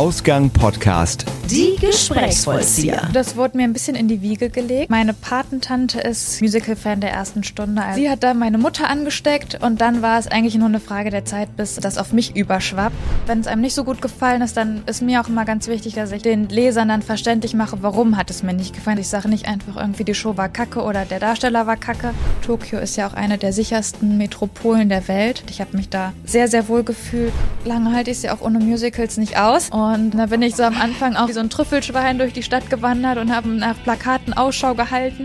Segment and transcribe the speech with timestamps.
[0.00, 1.26] Ausgang Podcast.
[1.50, 3.08] Die Gesprächsvollzieher.
[3.12, 4.88] Das wurde mir ein bisschen in die Wiege gelegt.
[4.88, 7.82] Meine Patentante ist Musical-Fan der ersten Stunde.
[7.96, 11.24] Sie hat da meine Mutter angesteckt und dann war es eigentlich nur eine Frage der
[11.24, 12.94] Zeit, bis das auf mich überschwappt.
[13.26, 15.94] Wenn es einem nicht so gut gefallen ist, dann ist mir auch immer ganz wichtig,
[15.94, 18.98] dass ich den Lesern dann verständlich mache, warum hat es mir nicht gefallen.
[18.98, 22.14] Ich sage nicht einfach irgendwie, die Show war kacke oder der Darsteller war kacke.
[22.46, 25.42] Tokio ist ja auch eine der sichersten Metropolen der Welt.
[25.50, 27.32] Ich habe mich da sehr, sehr wohl gefühlt.
[27.64, 29.70] Lange halte ich es ja auch ohne Musicals nicht aus.
[29.70, 32.68] Und da bin ich so am Anfang auch wie so ein Trüffelschwein durch die Stadt
[32.68, 35.24] gewandert und habe nach Plakaten Ausschau gehalten.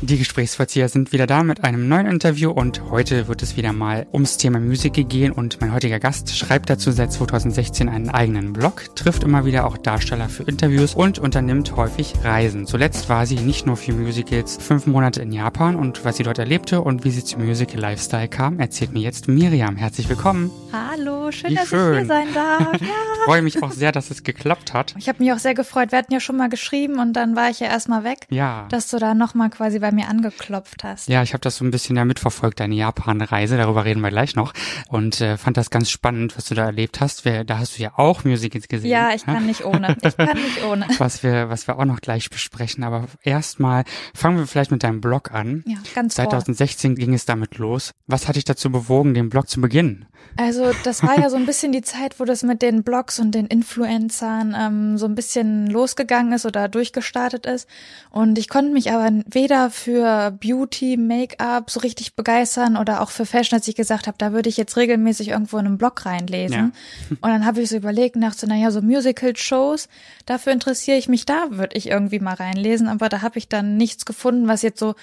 [0.00, 4.06] Die Gesprächsverzieher sind wieder da mit einem neuen Interview und heute wird es wieder mal
[4.12, 8.94] ums Thema Musical gehen und mein heutiger Gast schreibt dazu seit 2016 einen eigenen Blog,
[8.94, 12.64] trifft immer wieder auch Darsteller für Interviews und unternimmt häufig Reisen.
[12.68, 16.38] Zuletzt war sie nicht nur für Musicals fünf Monate in Japan und was sie dort
[16.38, 19.74] erlebte und wie sie zum Musical Lifestyle kam, erzählt mir jetzt Miriam.
[19.74, 20.52] Herzlich willkommen.
[20.72, 21.92] Hallo, schön, Wie dass schön.
[21.94, 22.80] ich hier sein darf.
[22.80, 22.86] Ja.
[23.18, 24.94] Ich freue mich auch sehr, dass es geklappt hat.
[24.96, 25.90] Ich habe mich auch sehr gefreut.
[25.92, 28.66] Wir hatten ja schon mal geschrieben und dann war ich ja erstmal weg, Ja.
[28.70, 31.08] dass du da nochmal quasi bei mir angeklopft hast.
[31.08, 34.36] Ja, ich habe das so ein bisschen ja mitverfolgt, deine Japan-Reise, darüber reden wir gleich
[34.36, 34.52] noch.
[34.88, 37.24] Und äh, fand das ganz spannend, was du da erlebt hast.
[37.24, 38.90] Wer, da hast du ja auch Musicals gesehen.
[38.90, 39.96] Ja, ich kann nicht ohne.
[40.02, 40.86] Ich kann nicht ohne.
[40.98, 42.84] Was wir, was wir auch noch gleich besprechen.
[42.84, 45.64] Aber erstmal fangen wir vielleicht mit deinem Blog an.
[45.66, 46.24] Ja, ganz vor.
[46.24, 47.92] 2016 ging es damit los.
[48.06, 50.06] Was hat dich dazu bewogen, den Blog zu beginnen?
[50.36, 53.34] Also das war ja so ein bisschen die Zeit, wo das mit den Blogs und
[53.34, 57.68] den Influencern ähm, so ein bisschen losgegangen ist oder durchgestartet ist.
[58.10, 63.24] Und ich konnte mich aber weder für Beauty, Make-up so richtig begeistern oder auch für
[63.24, 66.72] Fashion, dass ich gesagt habe, da würde ich jetzt regelmäßig irgendwo in einen Blog reinlesen.
[67.10, 69.88] Und dann habe ich so überlegt und dachte, naja, so Musical-Shows,
[70.26, 72.88] dafür interessiere ich mich, da würde ich irgendwie mal reinlesen.
[72.88, 74.94] Aber da habe ich dann nichts gefunden, was jetzt so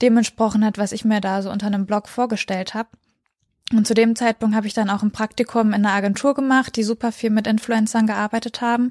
[0.00, 2.88] dem entsprochen hat, was ich mir da so unter einem Blog vorgestellt habe.
[3.72, 6.82] Und zu dem Zeitpunkt habe ich dann auch ein Praktikum in einer Agentur gemacht, die
[6.82, 8.90] super viel mit Influencern gearbeitet haben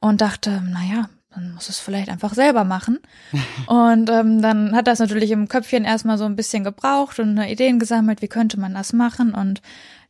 [0.00, 2.98] und dachte, naja, dann muss es vielleicht einfach selber machen.
[3.66, 7.78] und ähm, dann hat das natürlich im Köpfchen erstmal so ein bisschen gebraucht und Ideen
[7.78, 9.34] gesammelt, wie könnte man das machen.
[9.34, 9.60] Und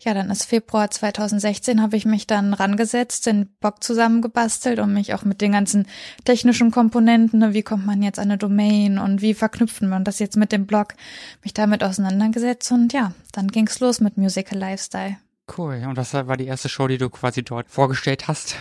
[0.01, 5.15] ja, dann ist Februar 2016, habe ich mich dann rangesetzt, den Blog zusammengebastelt und mich
[5.15, 5.87] auch mit den ganzen
[6.25, 10.19] technischen Komponenten, ne, wie kommt man jetzt an eine Domain und wie verknüpfen wir das
[10.19, 10.95] jetzt mit dem Blog,
[11.43, 15.17] mich damit auseinandergesetzt und ja, dann ging's los mit Musical Lifestyle.
[15.57, 15.83] Cool.
[15.89, 18.57] Und was war die erste Show, die du quasi dort vorgestellt hast?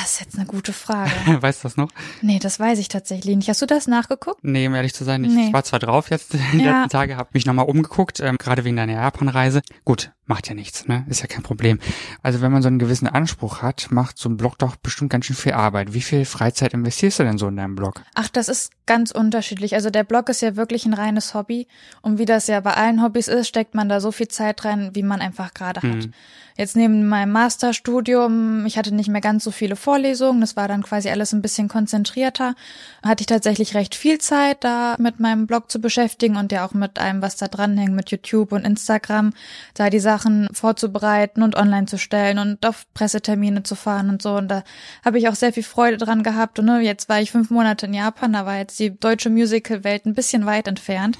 [0.00, 1.10] Das ist jetzt eine gute Frage.
[1.42, 1.88] weißt du das noch?
[2.22, 3.48] Nee, das weiß ich tatsächlich nicht.
[3.48, 4.38] Hast du das nachgeguckt?
[4.42, 5.52] Nee, um ehrlich zu sein, ich Nee.
[5.52, 6.82] war zwar drauf jetzt die Ja.
[6.82, 9.62] letzten Tage, habe mich nochmal umgeguckt, ähm, gerade wegen deiner Japan-Reise.
[9.84, 11.04] Gut, macht ja nichts, ne?
[11.08, 11.78] Ist ja kein Problem.
[12.22, 15.26] Also wenn man so einen gewissen Anspruch hat, macht so ein Blog doch bestimmt ganz
[15.26, 15.94] schön viel Arbeit.
[15.94, 18.02] Wie viel Freizeit investierst du denn so in deinem Blog?
[18.14, 19.74] Ach, das ist ganz unterschiedlich.
[19.74, 21.66] Also der Blog ist ja wirklich ein reines Hobby.
[22.02, 24.90] Und wie das ja bei allen Hobbys ist, steckt man da so viel Zeit rein,
[24.94, 26.06] wie man einfach gerade hat.
[26.06, 26.12] Mhm.
[26.56, 30.82] Jetzt neben meinem Masterstudium, ich hatte nicht mehr ganz so viele Vorlesungen, das war dann
[30.82, 32.56] quasi alles ein bisschen konzentrierter,
[33.04, 36.74] hatte ich tatsächlich recht viel Zeit, da mit meinem Blog zu beschäftigen und ja auch
[36.74, 39.34] mit allem, was da dranhängt, mit YouTube und Instagram,
[39.74, 40.17] da die Sachen
[40.52, 44.36] vorzubereiten und online zu stellen und auf Pressetermine zu fahren und so.
[44.36, 44.62] Und da
[45.04, 46.58] habe ich auch sehr viel Freude dran gehabt.
[46.58, 50.06] Und ne, jetzt war ich fünf Monate in Japan, da war jetzt die deutsche Musical-Welt
[50.06, 51.18] ein bisschen weit entfernt.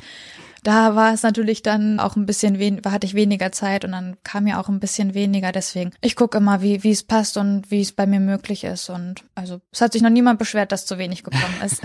[0.69, 4.19] Da war es natürlich dann auch ein bisschen wen hatte ich weniger Zeit und dann
[4.23, 5.51] kam ja auch ein bisschen weniger.
[5.51, 8.91] Deswegen, ich gucke immer, wie, wie es passt und wie es bei mir möglich ist.
[8.91, 11.81] Und also es hat sich noch niemand beschwert, dass zu wenig gekommen ist.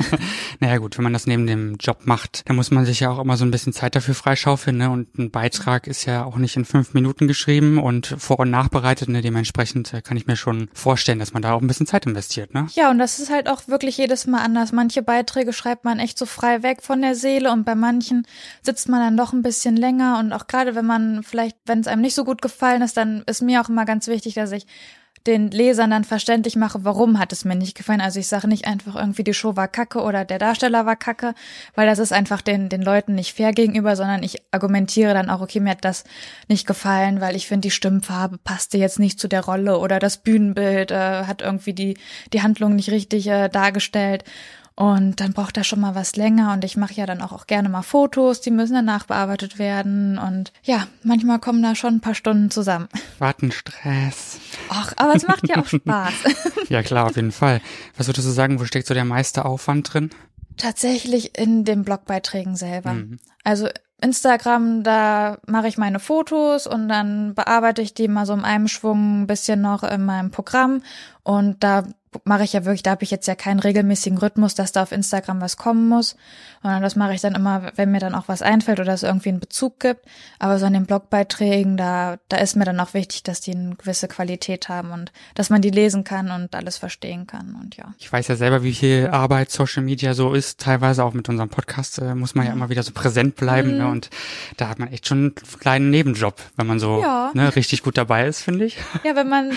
[0.59, 3.19] Naja gut, wenn man das neben dem Job macht, dann muss man sich ja auch
[3.19, 4.75] immer so ein bisschen Zeit dafür freischaufeln.
[4.75, 4.89] Ne?
[4.89, 9.07] Und ein Beitrag ist ja auch nicht in fünf Minuten geschrieben und vor- und nachbereitet.
[9.07, 9.21] Ne?
[9.21, 12.53] Dementsprechend äh, kann ich mir schon vorstellen, dass man da auch ein bisschen Zeit investiert.
[12.53, 12.67] Ne?
[12.73, 14.73] Ja, und das ist halt auch wirklich jedes Mal anders.
[14.73, 18.27] Manche Beiträge schreibt man echt so frei weg von der Seele und bei manchen
[18.73, 21.87] sitzt man dann doch ein bisschen länger und auch gerade wenn man vielleicht, wenn es
[21.87, 24.65] einem nicht so gut gefallen ist, dann ist mir auch immer ganz wichtig, dass ich
[25.27, 28.01] den Lesern dann verständlich mache, warum hat es mir nicht gefallen.
[28.01, 31.35] Also ich sage nicht einfach irgendwie, die Show war kacke oder der Darsteller war kacke,
[31.75, 35.39] weil das ist einfach den, den Leuten nicht fair gegenüber, sondern ich argumentiere dann auch,
[35.39, 36.03] okay, mir hat das
[36.49, 40.17] nicht gefallen, weil ich finde, die Stimmfarbe passte jetzt nicht zu der Rolle oder das
[40.17, 41.97] Bühnenbild äh, hat irgendwie die,
[42.33, 44.25] die Handlung nicht richtig äh, dargestellt.
[44.75, 47.45] Und dann braucht er schon mal was länger und ich mache ja dann auch, auch
[47.45, 52.01] gerne mal Fotos, die müssen dann nachbearbeitet werden und ja, manchmal kommen da schon ein
[52.01, 52.87] paar Stunden zusammen.
[53.19, 54.39] Wartenstress.
[54.69, 56.13] Ach, aber es macht ja auch Spaß.
[56.69, 57.61] Ja klar, auf jeden Fall.
[57.97, 60.09] Was würdest du sagen, wo steckt so der meiste Aufwand drin?
[60.57, 62.93] Tatsächlich in den Blogbeiträgen selber.
[62.93, 63.19] Mhm.
[63.43, 63.69] Also
[64.01, 68.67] Instagram, da mache ich meine Fotos und dann bearbeite ich die mal so in einem
[68.67, 70.81] Schwung ein bisschen noch in meinem Programm
[71.23, 71.83] und da
[72.25, 74.91] mache ich ja wirklich, da habe ich jetzt ja keinen regelmäßigen Rhythmus, dass da auf
[74.91, 76.15] Instagram was kommen muss,
[76.61, 79.29] sondern das mache ich dann immer, wenn mir dann auch was einfällt oder es irgendwie
[79.29, 80.05] einen Bezug gibt.
[80.39, 83.75] Aber so an den Blogbeiträgen, da, da ist mir dann auch wichtig, dass die eine
[83.75, 87.93] gewisse Qualität haben und dass man die lesen kann und alles verstehen kann und ja.
[87.99, 90.59] Ich weiß ja selber, wie viel Arbeit Social Media so ist.
[90.59, 93.73] Teilweise auch mit unserem Podcast äh, muss man ja immer wieder so präsent bleiben ne?
[93.75, 93.79] mhm.
[93.81, 93.91] ne?
[93.91, 94.09] und
[94.57, 97.31] da hat man echt schon einen kleinen Nebenjob, wenn man so ja.
[97.33, 98.77] ne, richtig gut dabei ist, finde ich.
[99.03, 99.51] Ja, wenn man,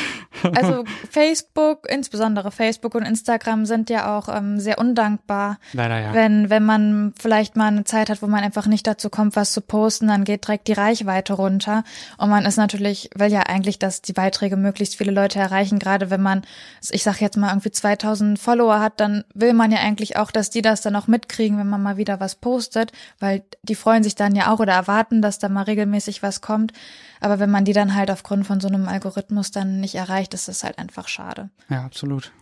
[0.55, 5.59] also Facebook, insbesondere Facebook und Instagram sind ja auch ähm, sehr undankbar.
[5.73, 6.15] Leider ja.
[6.15, 9.53] Wenn, wenn man vielleicht mal eine Zeit hat, wo man einfach nicht dazu kommt, was
[9.53, 11.85] zu posten, dann geht direkt die Reichweite runter.
[12.19, 15.79] Und man ist natürlich, will ja eigentlich, dass die Beiträge möglichst viele Leute erreichen.
[15.79, 16.43] Gerade wenn man,
[16.91, 20.51] ich sag jetzt mal irgendwie 2000 Follower hat, dann will man ja eigentlich auch, dass
[20.51, 24.15] die das dann auch mitkriegen, wenn man mal wieder was postet, weil die freuen sich
[24.15, 26.73] dann ja auch oder erwarten, dass da mal regelmäßig was kommt.
[27.21, 30.49] Aber wenn man die dann halt aufgrund von so einem Algorithmus dann nicht erreicht, ist
[30.49, 31.51] das halt einfach schade.
[31.69, 32.33] Ja, absolut.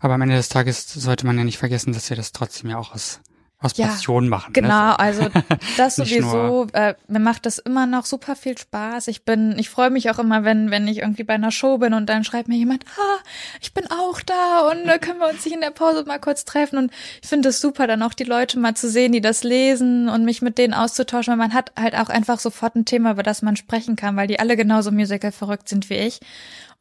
[0.00, 2.78] Aber am Ende des Tages sollte man ja nicht vergessen, dass wir das trotzdem ja
[2.78, 3.20] auch aus
[3.62, 4.52] aus ja, Passion machen.
[4.54, 4.62] Ne?
[4.62, 4.98] Genau, ne?
[4.98, 5.28] also
[5.76, 6.66] das sowieso.
[6.72, 9.08] Äh, mir macht das immer noch super viel Spaß.
[9.08, 11.92] Ich bin, ich freue mich auch immer, wenn wenn ich irgendwie bei einer Show bin
[11.92, 13.18] und dann schreibt mir jemand, ah,
[13.60, 16.44] ich bin auch da und äh, können wir uns nicht in der Pause mal kurz
[16.44, 16.78] treffen.
[16.78, 16.92] Und
[17.22, 20.24] ich finde es super, dann auch die Leute mal zu sehen, die das lesen und
[20.24, 21.32] mich mit denen auszutauschen.
[21.32, 24.26] Weil man hat halt auch einfach sofort ein Thema, über das man sprechen kann, weil
[24.26, 26.20] die alle genauso musical verrückt sind wie ich.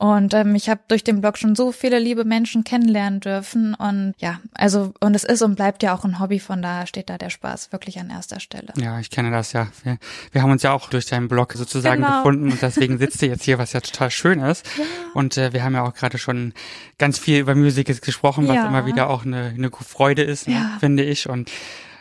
[0.01, 3.73] Und ähm, ich habe durch den Blog schon so viele liebe Menschen kennenlernen dürfen.
[3.73, 7.09] Und ja, also, und es ist und bleibt ja auch ein Hobby, von daher steht
[7.09, 8.71] da der Spaß wirklich an erster Stelle.
[8.77, 9.67] Ja, ich kenne das ja.
[9.83, 9.97] Wir,
[10.31, 12.19] wir haben uns ja auch durch deinen Blog sozusagen genau.
[12.19, 14.65] gefunden und deswegen sitzt du jetzt hier, was ja total schön ist.
[14.77, 14.85] Ja.
[15.15, 16.53] Und äh, wir haben ja auch gerade schon
[16.97, 18.67] ganz viel über Musik gesprochen, was ja.
[18.67, 20.77] immer wieder auch eine, eine Freude ist, ne, ja.
[20.79, 21.27] finde ich.
[21.27, 21.51] Und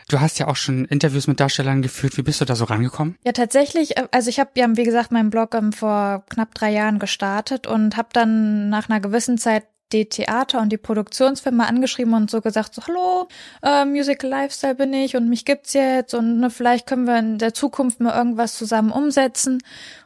[0.08, 2.16] Du hast ja auch schon Interviews mit Darstellern geführt.
[2.16, 3.16] Wie bist du da so rangekommen?
[3.24, 3.98] Ja, tatsächlich.
[3.98, 7.66] Äh, also ich habe ja, wie gesagt, meinen Blog ähm, vor knapp drei Jahren gestartet
[7.66, 12.40] und habe dann nach einer gewissen Zeit die Theater und die Produktionsfirma angeschrieben und so
[12.40, 13.28] gesagt, so, hallo,
[13.62, 17.38] äh, Musical Lifestyle bin ich und mich gibt's jetzt und ne, vielleicht können wir in
[17.38, 19.60] der Zukunft mal irgendwas zusammen umsetzen.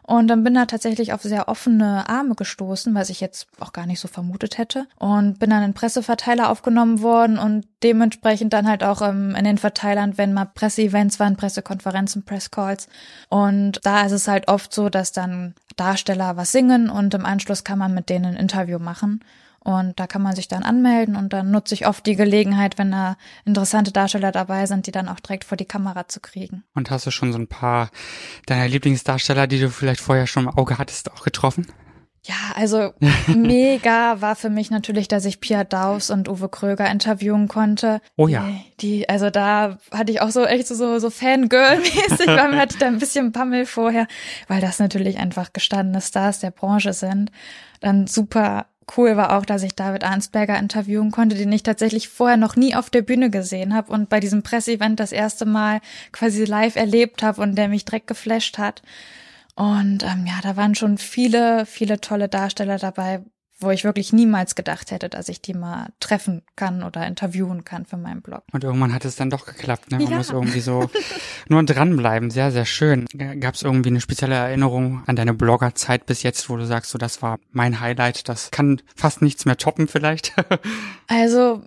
[0.04, 3.86] Und dann bin da tatsächlich auf sehr offene Arme gestoßen, was ich jetzt auch gar
[3.86, 4.86] nicht so vermutet hätte.
[4.98, 9.58] Und bin dann in Presseverteiler aufgenommen worden und dementsprechend dann halt auch ähm, in den
[9.58, 12.88] Verteilern, wenn mal Presseevents waren, Pressekonferenzen, Presscalls.
[13.28, 17.64] Und da ist es halt oft so, dass dann Darsteller was singen und im Anschluss
[17.64, 19.24] kann man mit denen ein Interview machen.
[19.64, 22.90] Und da kann man sich dann anmelden und dann nutze ich oft die Gelegenheit, wenn
[22.90, 26.64] da interessante Darsteller dabei sind, die dann auch direkt vor die Kamera zu kriegen.
[26.74, 27.90] Und hast du schon so ein paar
[28.46, 31.66] deiner Lieblingsdarsteller, die du vielleicht vorher schon im Auge hattest, auch getroffen?
[32.24, 32.92] Ja, also
[33.26, 38.00] mega war für mich natürlich, dass ich Pia Daus und Uwe Kröger interviewen konnte.
[38.16, 38.48] Oh ja.
[38.80, 42.86] Die, also da hatte ich auch so echt so, so Fangirl-mäßig, weil mir hatte da
[42.86, 44.06] ein bisschen Pammel vorher,
[44.46, 47.32] weil das natürlich einfach gestandene Stars der Branche sind.
[47.80, 52.36] Dann super cool war auch, dass ich David Arnsberger interviewen konnte, den ich tatsächlich vorher
[52.36, 55.80] noch nie auf der Bühne gesehen habe und bei diesem Presseevent das erste Mal
[56.12, 58.82] quasi live erlebt habe und der mich direkt geflasht hat.
[59.54, 63.22] Und ähm, ja, da waren schon viele, viele tolle Darsteller dabei,
[63.62, 67.86] wo ich wirklich niemals gedacht hätte, dass ich die mal treffen kann oder interviewen kann
[67.86, 68.42] für meinen Blog.
[68.52, 69.98] Und irgendwann hat es dann doch geklappt, ne?
[69.98, 70.16] Man ja.
[70.16, 70.90] muss irgendwie so
[71.48, 72.30] nur dranbleiben.
[72.30, 73.06] Sehr, sehr schön.
[73.40, 76.98] Gab es irgendwie eine spezielle Erinnerung an deine Bloggerzeit bis jetzt, wo du sagst, so
[76.98, 80.34] das war mein Highlight, das kann fast nichts mehr toppen vielleicht?
[81.06, 81.64] also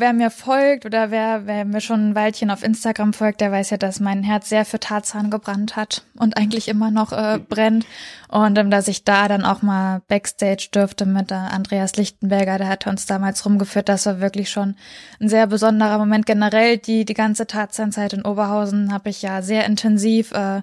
[0.00, 3.68] Wer mir folgt oder wer, wer mir schon ein Weilchen auf Instagram folgt, der weiß
[3.68, 7.84] ja, dass mein Herz sehr für Tarzan gebrannt hat und eigentlich immer noch äh, brennt.
[8.28, 12.68] Und ähm, dass ich da dann auch mal Backstage dürfte mit äh, Andreas Lichtenberger, der
[12.68, 13.90] hat uns damals rumgeführt.
[13.90, 14.74] Das war wirklich schon
[15.20, 16.24] ein sehr besonderer Moment.
[16.24, 20.62] Generell die, die ganze Tarzan-Zeit in Oberhausen habe ich ja sehr intensiv äh,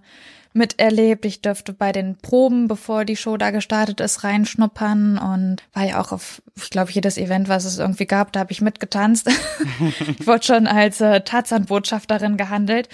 [0.57, 1.25] miterlebt.
[1.25, 6.01] Ich durfte bei den Proben, bevor die Show da gestartet ist, reinschnuppern und war ja
[6.01, 9.29] auch auf, ich glaube, jedes Event, was es irgendwie gab, da habe ich mitgetanzt.
[10.19, 12.89] ich wurde schon als äh, Tarzan-Botschafterin gehandelt.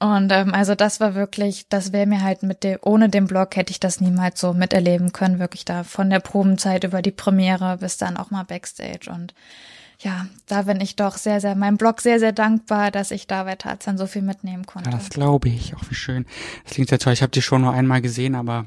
[0.00, 3.56] Und ähm, also das war wirklich, das wäre mir halt mit dem, ohne den Blog
[3.56, 7.78] hätte ich das niemals so miterleben können, wirklich da von der Probenzeit über die Premiere
[7.78, 9.34] bis dann auch mal Backstage und
[10.00, 13.44] ja, da bin ich doch sehr, sehr, meinem Blog sehr, sehr dankbar, dass ich da
[13.44, 14.90] bei Tarzan so viel mitnehmen konnte.
[14.90, 15.74] Ja, das glaube ich.
[15.74, 16.26] Auch wie schön.
[16.64, 17.12] Das klingt sehr toll.
[17.12, 18.66] Ich habe die schon nur einmal gesehen, aber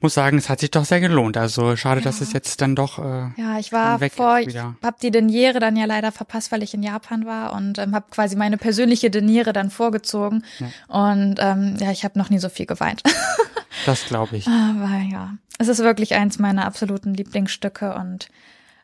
[0.00, 1.36] muss sagen, es hat sich doch sehr gelohnt.
[1.36, 2.04] Also schade, ja.
[2.04, 2.98] dass es jetzt dann doch.
[2.98, 6.74] Äh, ja, ich war vor, ich habe die Deniere dann ja leider verpasst, weil ich
[6.74, 10.44] in Japan war und ähm, habe quasi meine persönliche Deniere dann vorgezogen.
[10.58, 10.68] Ja.
[10.88, 13.02] Und ähm, ja, ich habe noch nie so viel geweint.
[13.86, 14.46] das glaube ich.
[14.48, 18.28] Aber ja, es ist wirklich eins meiner absoluten Lieblingsstücke und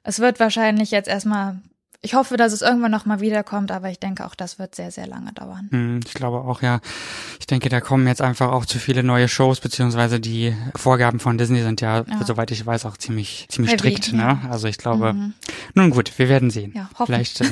[0.03, 1.61] es wird wahrscheinlich jetzt erstmal
[2.03, 4.91] ich hoffe, dass es irgendwann noch mal wiederkommt, aber ich denke auch, das wird sehr,
[4.91, 5.69] sehr lange dauern.
[5.71, 6.81] Hm, ich glaube auch, ja.
[7.39, 11.37] Ich denke, da kommen jetzt einfach auch zu viele neue Shows, beziehungsweise die Vorgaben von
[11.37, 12.25] Disney sind ja, ja.
[12.25, 14.13] soweit ich weiß, auch ziemlich, ziemlich Heavy, strikt.
[14.15, 14.41] Ne?
[14.49, 15.35] Also ich glaube, mhm.
[15.75, 16.73] nun gut, wir werden sehen.
[16.75, 17.07] Ja, hoffen.
[17.07, 17.51] Vielleicht äh,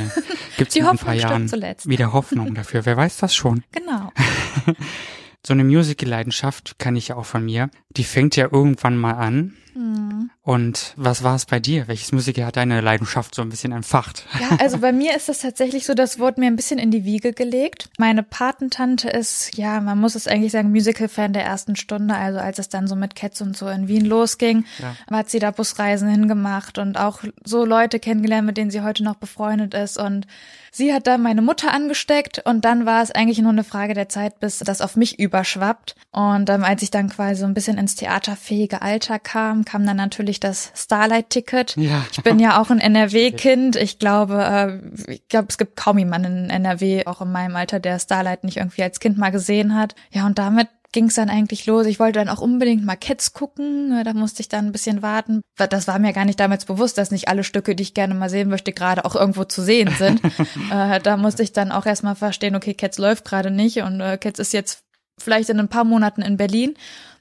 [0.56, 1.50] gibt es in ein paar Jahren
[1.84, 2.86] wieder Hoffnung dafür.
[2.86, 3.64] Wer weiß das schon?
[3.78, 4.12] Genau.
[5.46, 7.70] so eine Musical-Leidenschaft kann ich ja auch von mir.
[7.90, 10.30] Die fängt ja irgendwann mal an Mhm.
[10.42, 11.86] Und was war es bei dir?
[11.86, 14.24] Welches Musiker hat deine Leidenschaft so ein bisschen entfacht?
[14.40, 17.04] Ja, also bei mir ist es tatsächlich so, das wurde mir ein bisschen in die
[17.04, 17.88] Wiege gelegt.
[17.96, 22.16] Meine Patentante ist, ja, man muss es eigentlich sagen, Musical-Fan der ersten Stunde.
[22.16, 24.96] Also als es dann so mit Cats und so in Wien losging, ja.
[25.16, 29.16] hat sie da Busreisen hingemacht und auch so Leute kennengelernt, mit denen sie heute noch
[29.16, 29.96] befreundet ist.
[29.96, 30.26] Und
[30.72, 34.08] sie hat da meine Mutter angesteckt und dann war es eigentlich nur eine Frage der
[34.08, 35.94] Zeit, bis das auf mich überschwappt.
[36.10, 39.98] Und ähm, als ich dann quasi so ein bisschen ins theaterfähige Alter kam, kam dann
[39.98, 41.76] natürlich das Starlight-Ticket.
[41.76, 42.04] Ja.
[42.10, 43.76] Ich bin ja auch ein NRW-Kind.
[43.76, 47.78] Ich glaube, äh, ich glaube, es gibt kaum jemanden in NRW, auch in meinem Alter,
[47.78, 49.94] der Starlight nicht irgendwie als Kind mal gesehen hat.
[50.10, 51.84] Ja, und damit ging es dann eigentlich los.
[51.84, 54.02] Ich wollte dann auch unbedingt mal Cats gucken.
[54.04, 55.42] Da musste ich dann ein bisschen warten.
[55.56, 58.30] Das war mir gar nicht damals bewusst, dass nicht alle Stücke, die ich gerne mal
[58.30, 60.22] sehen möchte, gerade auch irgendwo zu sehen sind.
[60.72, 64.16] äh, da musste ich dann auch erstmal verstehen, okay, Cats läuft gerade nicht und äh,
[64.16, 64.82] Cats ist jetzt
[65.18, 66.74] vielleicht in ein paar Monaten in Berlin.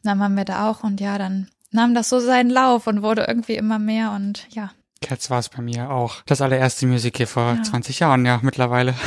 [0.04, 3.26] dann waren wir da auch und ja, dann nahm das so seinen Lauf und wurde
[3.28, 4.72] irgendwie immer mehr und ja.
[5.02, 6.24] Cats war es bei mir auch.
[6.26, 7.64] Das allererste Musical vor ja.
[7.64, 8.96] 20 Jahren, ja, mittlerweile.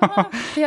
[0.00, 0.24] Oh,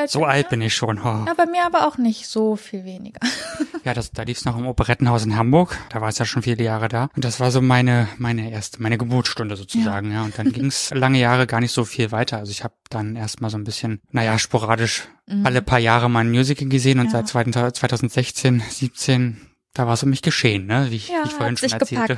[0.08, 1.00] so alt bin ich schon.
[1.00, 1.24] Oh.
[1.26, 3.20] Ja, bei mir aber auch nicht so viel weniger.
[3.86, 5.78] ja, das, da lief es noch im Operettenhaus in Hamburg.
[5.90, 7.10] Da war es ja schon viele Jahre da.
[7.16, 10.10] Und das war so meine, meine erste, meine Geburtsstunde sozusagen.
[10.10, 10.24] Ja, ja.
[10.24, 12.40] Und dann ging es lange Jahre gar nicht so viel weiter.
[12.40, 15.46] Also ich habe dann erstmal so ein bisschen, naja, sporadisch mhm.
[15.46, 17.24] alle paar Jahre mal ein Musical gesehen und ja.
[17.26, 19.42] seit 2016, 17
[19.76, 20.88] da war es um mich geschehen, ne?
[20.90, 22.18] Wie ich, ja, wie ich vorhin schon erzählte.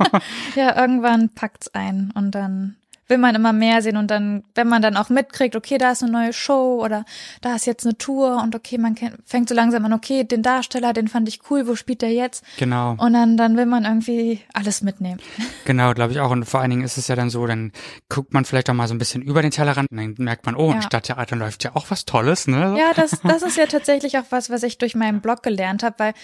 [0.56, 2.76] ja, irgendwann packt's ein und dann
[3.08, 6.02] will man immer mehr sehen und dann, wenn man dann auch mitkriegt, okay, da ist
[6.02, 7.04] eine neue Show oder
[7.40, 10.92] da ist jetzt eine Tour und okay, man fängt so langsam an, okay, den Darsteller,
[10.92, 12.44] den fand ich cool, wo spielt der jetzt?
[12.58, 12.96] Genau.
[12.98, 15.20] Und dann, dann will man irgendwie alles mitnehmen.
[15.64, 16.30] Genau, glaube ich auch.
[16.30, 17.72] Und vor allen Dingen ist es ja dann so, dann
[18.08, 20.56] guckt man vielleicht auch mal so ein bisschen über den Tellerrand und dann merkt man,
[20.56, 20.76] oh, ja.
[20.76, 22.74] im Stadttheater läuft ja auch was Tolles, ne?
[22.78, 25.94] Ja, das, das ist ja tatsächlich auch was, was ich durch meinen Blog gelernt habe,
[25.98, 26.14] weil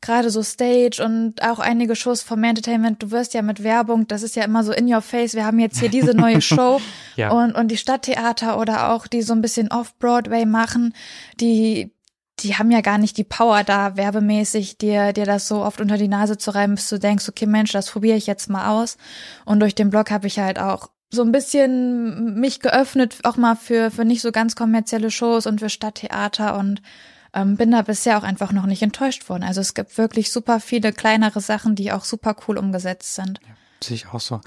[0.00, 4.22] gerade so Stage und auch einige Shows vom Entertainment, du wirst ja mit Werbung, das
[4.22, 6.80] ist ja immer so in your face, wir haben jetzt hier diese neue Show
[7.16, 7.30] ja.
[7.30, 10.94] und, und die Stadttheater oder auch die so ein bisschen off-Broadway machen,
[11.40, 11.92] die,
[12.40, 15.96] die haben ja gar nicht die Power da, werbemäßig dir, dir das so oft unter
[15.96, 18.96] die Nase zu reiben, bis du denkst, okay Mensch, das probiere ich jetzt mal aus.
[19.44, 23.56] Und durch den Blog habe ich halt auch so ein bisschen mich geöffnet, auch mal
[23.56, 26.82] für, für nicht so ganz kommerzielle Shows und für Stadttheater und
[27.34, 29.44] ähm, bin da bisher auch einfach noch nicht enttäuscht worden.
[29.44, 33.40] Also es gibt wirklich super viele kleinere Sachen, die auch super cool umgesetzt sind.
[33.46, 33.54] Ja.
[33.82, 34.40] Sehe ich auch so.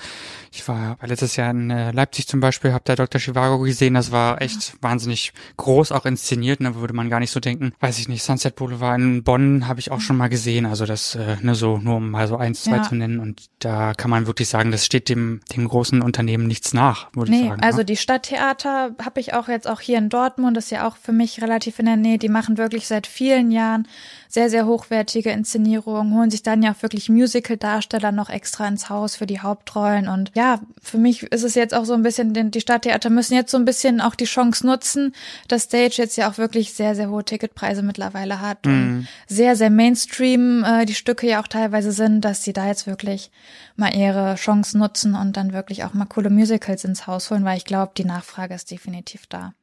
[0.52, 3.22] Ich war letztes Jahr in äh, Leipzig zum Beispiel, habe da Dr.
[3.22, 7.32] Chivago gesehen, das war echt wahnsinnig groß, auch inszeniert, da ne, würde man gar nicht
[7.32, 7.74] so denken.
[7.80, 11.16] Weiß ich nicht, Sunset Boulevard in Bonn habe ich auch schon mal gesehen, also das,
[11.16, 12.84] äh, ne, so, nur um mal so eins, zwei ja.
[12.84, 16.74] zu nennen und da kann man wirklich sagen, das steht dem, dem großen Unternehmen nichts
[16.74, 17.64] nach, würde nee, ich sagen.
[17.64, 17.84] also ja.
[17.86, 21.14] die Stadttheater habe ich auch jetzt auch hier in Dortmund, das ist ja auch für
[21.14, 23.88] mich relativ in der Nähe, die machen wirklich seit vielen Jahren
[24.28, 29.21] sehr, sehr hochwertige Inszenierungen, holen sich dann ja auch wirklich Musical-Darsteller noch extra ins Haus
[29.22, 30.08] für die Hauptrollen.
[30.08, 33.36] Und ja, für mich ist es jetzt auch so ein bisschen, denn die Stadttheater müssen
[33.36, 35.14] jetzt so ein bisschen auch die Chance nutzen,
[35.48, 38.72] dass Stage jetzt ja auch wirklich sehr, sehr hohe Ticketpreise mittlerweile hat mhm.
[38.72, 42.88] und sehr, sehr Mainstream äh, die Stücke ja auch teilweise sind, dass sie da jetzt
[42.88, 43.30] wirklich
[43.76, 47.58] mal ihre Chance nutzen und dann wirklich auch mal coole Musicals ins Haus holen, weil
[47.58, 49.54] ich glaube, die Nachfrage ist definitiv da.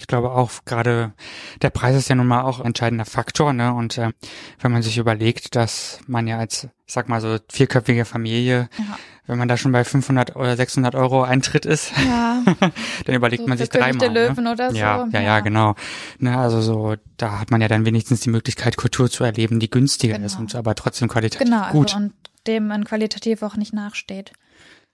[0.00, 1.12] Ich glaube auch gerade
[1.60, 3.74] der Preis ist ja nun mal auch ein entscheidender Faktor, ne?
[3.74, 4.12] Und äh,
[4.58, 8.98] wenn man sich überlegt, dass man ja als, ich sag mal so vierköpfige Familie, ja.
[9.26, 12.42] wenn man da schon bei 500 oder 600 Euro Eintritt ist, ja.
[13.04, 14.08] dann überlegt so man sich dreimal.
[14.08, 14.28] Ne?
[14.28, 14.76] Löwen oder so.
[14.78, 15.74] Ja, ja, ja, ja, genau.
[16.18, 19.68] Ne, also so, da hat man ja dann wenigstens die Möglichkeit, Kultur zu erleben, die
[19.68, 20.26] günstiger genau.
[20.26, 21.88] ist und aber trotzdem qualitativ genau, also gut.
[21.88, 22.14] Genau, und
[22.46, 24.32] dem man qualitativ auch nicht nachsteht.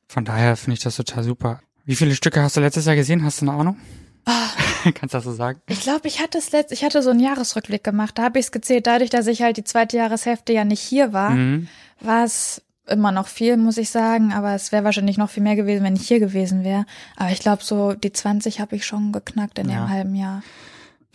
[0.08, 1.60] Von daher finde ich das total super.
[1.84, 3.22] Wie viele Stücke hast du letztes Jahr gesehen?
[3.22, 3.76] Hast du eine Ahnung?
[4.26, 4.32] Oh.
[4.94, 5.60] Kannst du das so sagen?
[5.68, 8.18] Ich glaube, ich hatte es letzt, ich hatte so einen Jahresrückblick gemacht.
[8.18, 8.86] Da habe ich es gezählt.
[8.86, 11.68] Dadurch, dass ich halt die zweite Jahreshälfte ja nicht hier war, mhm.
[12.00, 14.32] war es immer noch viel, muss ich sagen.
[14.32, 16.86] Aber es wäre wahrscheinlich noch viel mehr gewesen, wenn ich hier gewesen wäre.
[17.16, 19.76] Aber ich glaube, so die 20 habe ich schon geknackt in ja.
[19.76, 20.42] dem halben Jahr.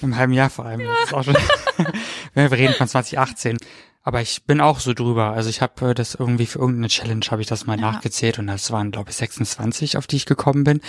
[0.01, 0.81] Im halben Jahr vor allem.
[0.81, 0.87] Ja.
[0.87, 1.35] Das ist auch schon
[2.33, 3.57] Wir reden von 2018.
[4.03, 5.31] Aber ich bin auch so drüber.
[5.33, 7.91] Also ich habe äh, das irgendwie für irgendeine Challenge habe ich das mal ja.
[7.91, 10.81] nachgezählt und das waren glaube ich 26, auf die ich gekommen bin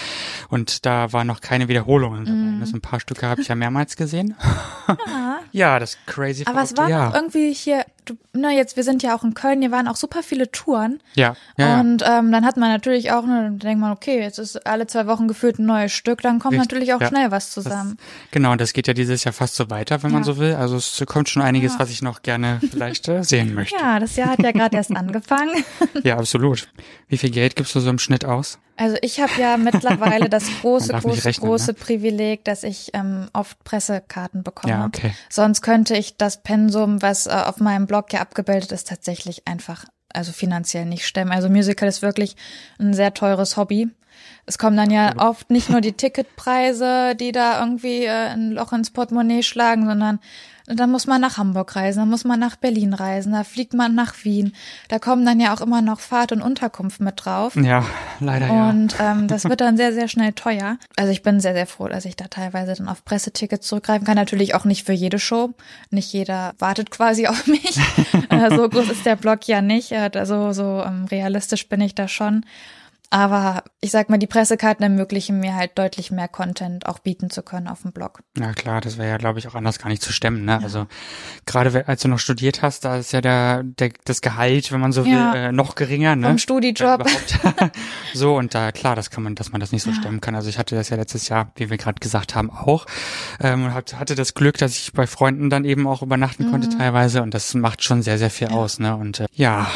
[0.48, 2.38] und da war noch keine Wiederholungen dabei.
[2.38, 2.60] Mm.
[2.60, 4.34] Also ein paar Stücke habe ich ja mehrmals gesehen.
[4.88, 6.44] Ja, ja das crazy.
[6.46, 7.14] Aber es war ja.
[7.14, 10.22] irgendwie hier du, na jetzt, wir sind ja auch in Köln, hier waren auch super
[10.22, 11.00] viele Touren.
[11.14, 11.80] Ja, ja.
[11.80, 14.86] Und ähm, dann hat man natürlich auch, ne, dann denkt man, okay, jetzt ist alle
[14.86, 17.08] zwei Wochen gefühlt ein neues Stück, dann kommt Richtig, natürlich auch ja.
[17.08, 17.96] schnell was zusammen.
[17.96, 20.26] Das, genau, und das geht ja dieses Jahr fast so weiter, wenn man Ja.
[20.26, 20.54] so will.
[20.54, 23.76] Also es kommt schon einiges, was ich noch gerne vielleicht äh, sehen möchte.
[23.76, 25.64] ja, das Jahr hat ja gerade erst angefangen.
[26.02, 26.68] Ja, absolut.
[27.08, 28.58] Wie viel Geld gibst du so im Schnitt aus?
[28.76, 31.74] Also ich habe ja mittlerweile das große, große, rechnen, große ne?
[31.74, 34.72] Privileg, dass ich ähm, oft Pressekarten bekomme.
[34.72, 35.14] Ja, okay.
[35.28, 39.84] Sonst könnte ich das Pensum, was äh, auf meinem Blog ja abgebildet ist, tatsächlich einfach,
[40.12, 41.32] also finanziell nicht stemmen.
[41.32, 42.36] Also Musical ist wirklich
[42.78, 43.90] ein sehr teures Hobby.
[44.46, 48.72] Es kommen dann ja oft nicht nur die Ticketpreise, die da irgendwie äh, ein Loch
[48.72, 50.18] ins Portemonnaie schlagen, sondern
[50.66, 53.94] dann muss man nach Hamburg reisen, dann muss man nach Berlin reisen, da fliegt man
[53.94, 54.52] nach Wien.
[54.88, 57.56] Da kommen dann ja auch immer noch Fahrt und Unterkunft mit drauf.
[57.56, 57.84] Ja,
[58.20, 58.70] leider ja.
[58.70, 60.78] Und ähm, das wird dann sehr, sehr schnell teuer.
[60.96, 64.16] Also ich bin sehr, sehr froh, dass ich da teilweise dann auf Pressetickets zurückgreifen kann.
[64.16, 65.54] Natürlich auch nicht für jede Show.
[65.90, 67.78] Nicht jeder wartet quasi auf mich.
[68.30, 69.92] äh, so groß ist der Blog ja nicht.
[69.92, 72.44] Äh, so so ähm, realistisch bin ich da schon.
[73.14, 77.42] Aber ich sag mal, die Pressekarten ermöglichen mir halt deutlich mehr Content auch bieten zu
[77.42, 78.20] können auf dem Blog.
[78.38, 80.46] Ja klar, das wäre ja, glaube ich, auch anders gar nicht zu stemmen.
[80.46, 80.58] Ne?
[80.62, 80.86] Also
[81.44, 84.92] gerade als du noch studiert hast, da ist ja der, der das Gehalt, wenn man
[84.92, 85.34] so will, Ja.
[85.34, 86.16] äh, noch geringer.
[86.16, 86.26] Ne?
[86.26, 87.00] Vom Studijob.
[87.02, 87.72] Überhaupt.
[88.14, 90.34] so und da klar, das kann man, dass man das nicht so stemmen kann.
[90.34, 92.86] Also ich hatte das ja letztes Jahr, wie wir gerade gesagt haben, auch
[93.40, 96.68] ähm, und hat- hatte das Glück, dass ich bei Freunden dann eben auch übernachten konnte
[96.68, 96.78] Mhm.
[96.78, 98.78] teilweise und das macht schon sehr sehr viel aus.
[98.78, 98.96] Ne?
[98.96, 99.70] Und äh, ja.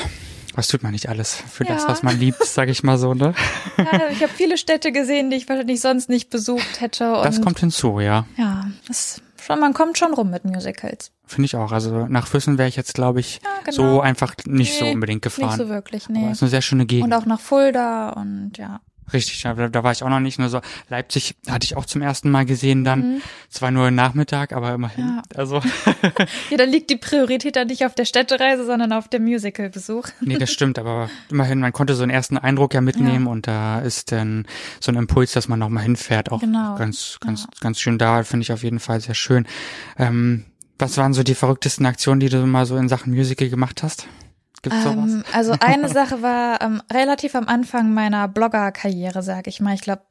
[0.56, 1.88] Was tut man nicht alles für das, Ja.
[1.88, 3.34] was man liebt, sag ich mal so, ne?
[3.78, 7.04] Ja, ich habe viele Städte gesehen, die ich wahrscheinlich sonst nicht besucht hätte.
[7.22, 8.26] Das kommt hinzu, ja.
[8.36, 11.12] ja, das schon, man kommt schon rum mit Musicals.
[11.26, 11.72] Finde ich auch.
[11.72, 13.94] Also nach Füssen wäre ich jetzt, glaube ich, Ja, genau.
[13.94, 15.48] so einfach nicht so Nee, unbedingt gefahren.
[15.48, 16.26] Nicht so wirklich, Aber nee.
[16.26, 17.04] es ist eine sehr schöne Gegend.
[17.04, 18.80] Und auch nach Fulda und ja.
[19.12, 20.38] Richtig, ja, da, da war ich auch noch nicht.
[20.38, 23.22] Nur so Leipzig hatte ich auch zum ersten Mal gesehen dann.
[23.50, 25.04] Zwar nur Nachmittag, aber immerhin.
[25.04, 25.16] Mhm.
[25.16, 25.22] Ja.
[25.36, 25.60] Also,
[26.50, 30.08] Ja, da liegt die Priorität dann nicht auf der Städtereise, sondern auf dem Musicalbesuch.
[30.20, 33.80] nee, das stimmt, aber immerhin, man konnte so einen ersten Eindruck ja mitnehmen und da
[33.80, 34.46] ist dann
[34.80, 36.75] so ein Impuls, dass man nochmal hinfährt, auch Genau.
[36.76, 39.46] ganz, ganz, ganz schön da, finde ich auf jeden Fall sehr schön.
[39.98, 40.44] Ähm,
[40.78, 44.06] was waren so die verrücktesten Aktionen, die du mal so in Sachen Musical gemacht hast?
[44.66, 45.12] Gibt's sowas?
[45.12, 49.75] Ähm, also eine Sache war ähm, relativ am Anfang meiner Blogger-Karriere, sag ich mal.
[49.75, 50.02] Ich glaube,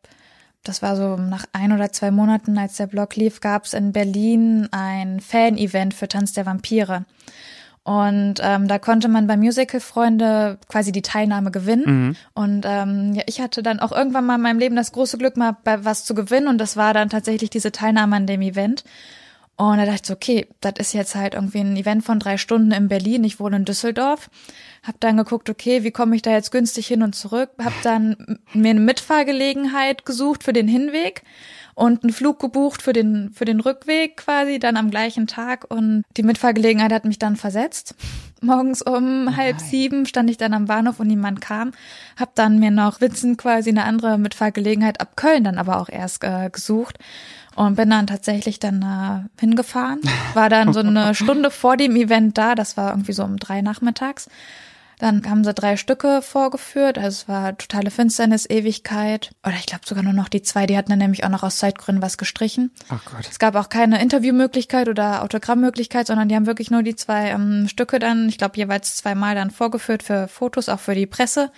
[0.63, 3.91] das war so nach ein oder zwei Monaten, als der Blog lief, gab es in
[3.91, 7.03] Berlin ein Fan-Event für Tanz der Vampire.
[7.83, 12.17] Und ähm, da konnte man bei Musical-Freunde quasi die Teilnahme gewinnen.
[12.33, 15.35] Und ähm, ja, ich hatte dann auch irgendwann mal in meinem Leben das große Glück,
[15.35, 16.47] mal bei was zu gewinnen.
[16.47, 18.85] Und das war dann tatsächlich diese Teilnahme an dem Event.
[19.57, 22.37] Und da dachte ich so, okay, das ist jetzt halt irgendwie ein Event von drei
[22.37, 23.23] Stunden in Berlin.
[23.23, 24.29] Ich wohne in Düsseldorf.
[24.83, 27.51] Hab dann geguckt, okay, wie komme ich da jetzt günstig hin und zurück?
[27.63, 31.23] Hab dann mir eine Mitfahrgelegenheit gesucht für den Hinweg
[31.73, 35.65] und einen Flug gebucht für den, für den Rückweg quasi dann am gleichen Tag.
[35.69, 37.95] Und die Mitfahrgelegenheit hat mich dann versetzt.
[38.41, 41.71] Morgens um halb sieben stand ich dann am Bahnhof und niemand kam.
[42.17, 46.23] Hab dann mir noch witzend quasi eine andere Mitfahrgelegenheit ab Köln dann aber auch erst
[46.23, 46.99] äh, gesucht.
[47.55, 50.01] Und bin dann tatsächlich dann äh, hingefahren.
[50.33, 52.53] War dann so eine Stunde vor dem Event da.
[52.53, 54.29] Das war irgendwie so um drei nachmittags.
[54.99, 56.97] Dann haben sie drei Stücke vorgeführt.
[56.97, 59.31] Also es war totale Finsternis, Ewigkeit.
[59.45, 60.65] Oder ich glaube sogar nur noch die zwei.
[60.65, 62.71] Die hatten dann nämlich auch noch aus Zeitgründen was gestrichen.
[62.89, 63.27] Ach Gott.
[63.29, 67.67] Es gab auch keine Interviewmöglichkeit oder Autogrammmöglichkeit, sondern die haben wirklich nur die zwei ähm,
[67.67, 71.51] Stücke dann, ich glaube jeweils zweimal dann vorgeführt für Fotos, auch für die Presse.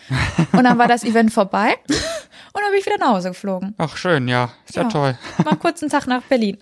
[0.53, 3.75] Und dann war das Event vorbei und dann bin ich wieder nach Hause geflogen.
[3.77, 4.49] Ach schön, ja.
[4.67, 4.89] Ist ja, Ja.
[4.89, 5.17] toll.
[5.43, 6.57] Mal einen kurzen Tag nach Berlin.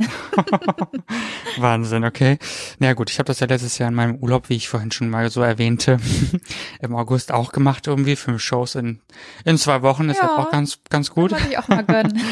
[1.58, 2.38] Wahnsinn, okay.
[2.80, 4.92] Na ja, gut, ich habe das ja letztes Jahr in meinem Urlaub, wie ich vorhin
[4.92, 5.98] schon mal so erwähnte,
[6.80, 9.00] im August auch gemacht, irgendwie fünf Shows in,
[9.44, 10.10] in zwei Wochen.
[10.10, 11.32] Ist ja auch ganz, ganz gut.
[11.32, 12.20] Wollte ich auch mal gönnen.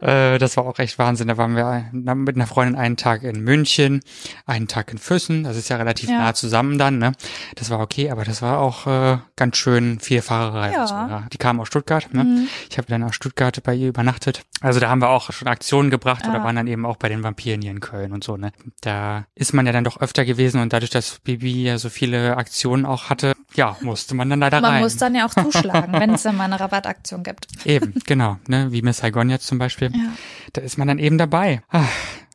[0.00, 1.28] Äh, das war auch echt Wahnsinn.
[1.28, 4.00] Da waren wir mit einer Freundin einen Tag in München,
[4.46, 5.44] einen Tag in Füssen.
[5.44, 6.16] Das ist ja relativ Ja.
[6.20, 7.12] nah zusammen dann, ne?
[7.56, 10.72] Das war okay, aber das war auch äh, ganz schön viel Fahrerei.
[10.72, 10.86] Ja.
[10.86, 11.26] So, ja.
[11.30, 12.46] Die kam aus Stuttgart, ne?
[12.70, 14.40] Ich habe dann aus Stuttgart bei ihr übernachtet.
[14.62, 16.44] Also da haben wir auch schon Aktionen gebracht oder Ja.
[16.44, 18.52] waren dann eben auch bei den Vampiren hier in Köln und so, ne?
[18.80, 22.38] Da ist man ja dann doch öfter gewesen und dadurch, dass Bibi ja so viele
[22.38, 24.82] Aktionen auch hatte, ja, musste man dann leider Man rein.
[24.82, 27.46] muss dann ja auch zuschlagen, wenn es dann mal eine Rabattaktion gibt.
[27.66, 29.90] Eben, genau, ne, wie Miss Saigon jetzt zum Beispiel.
[29.92, 30.12] Ja.
[30.54, 31.60] Da ist man dann eben dabei.
[31.70, 31.84] Ah,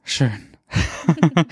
[0.04, 0.55] schön.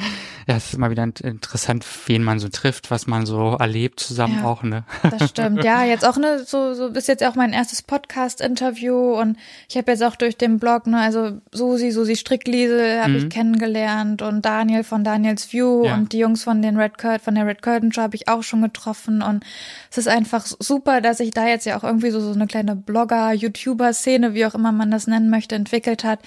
[0.47, 3.99] ja, es ist immer wieder int- interessant, wen man so trifft, was man so erlebt
[3.99, 4.45] zusammen Ja.
[4.45, 4.83] auch, ne?
[5.17, 5.63] Das stimmt.
[5.63, 9.37] Ja, jetzt auch ne, so so ist jetzt auch mein erstes Podcast-Interview und
[9.69, 14.21] ich habe jetzt auch durch den Blog, ne, also Susi, Susi Strickliesel habe ich kennengelernt
[14.21, 15.93] und Daniel von Daniels View Ja.
[15.95, 18.43] und die Jungs von den Red Curtain, von der Red Curtain Show habe ich auch
[18.43, 19.43] schon getroffen und
[19.91, 22.75] es ist einfach super, dass sich da jetzt ja auch irgendwie so so eine kleine
[22.75, 26.19] Blogger, YouTuber-Szene, wie auch immer man das nennen möchte, entwickelt hat,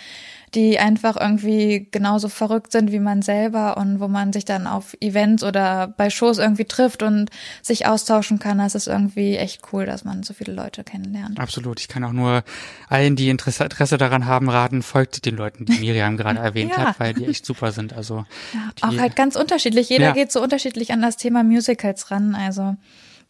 [0.55, 4.97] die einfach irgendwie genauso verrückt sind wie man selber und wo man sich dann auf
[5.01, 7.31] Events oder bei Shows irgendwie trifft und
[7.63, 8.59] sich austauschen kann.
[8.59, 11.39] Das ist irgendwie echt cool, dass man so viele Leute kennenlernt.
[11.41, 11.81] Absolut.
[11.81, 12.45] Ich kann auch nur
[12.89, 16.87] allen, die Interesse, Interesse daran haben, raten, folgt den Leuten, die Miriam gerade erwähnt ja.
[16.87, 17.93] hat, weil die echt super sind.
[17.93, 19.89] Also ja, auch halt ganz unterschiedlich.
[19.89, 20.13] Jeder ja.
[20.13, 22.35] geht so unterschiedlich an das Thema Musicals ran.
[22.35, 22.77] Also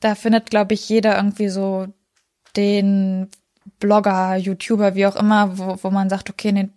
[0.00, 1.88] da findet, glaube ich, jeder irgendwie so
[2.57, 3.29] den
[3.80, 6.70] Blogger, YouTuber, wie auch immer, wo, wo man sagt, okay, nee,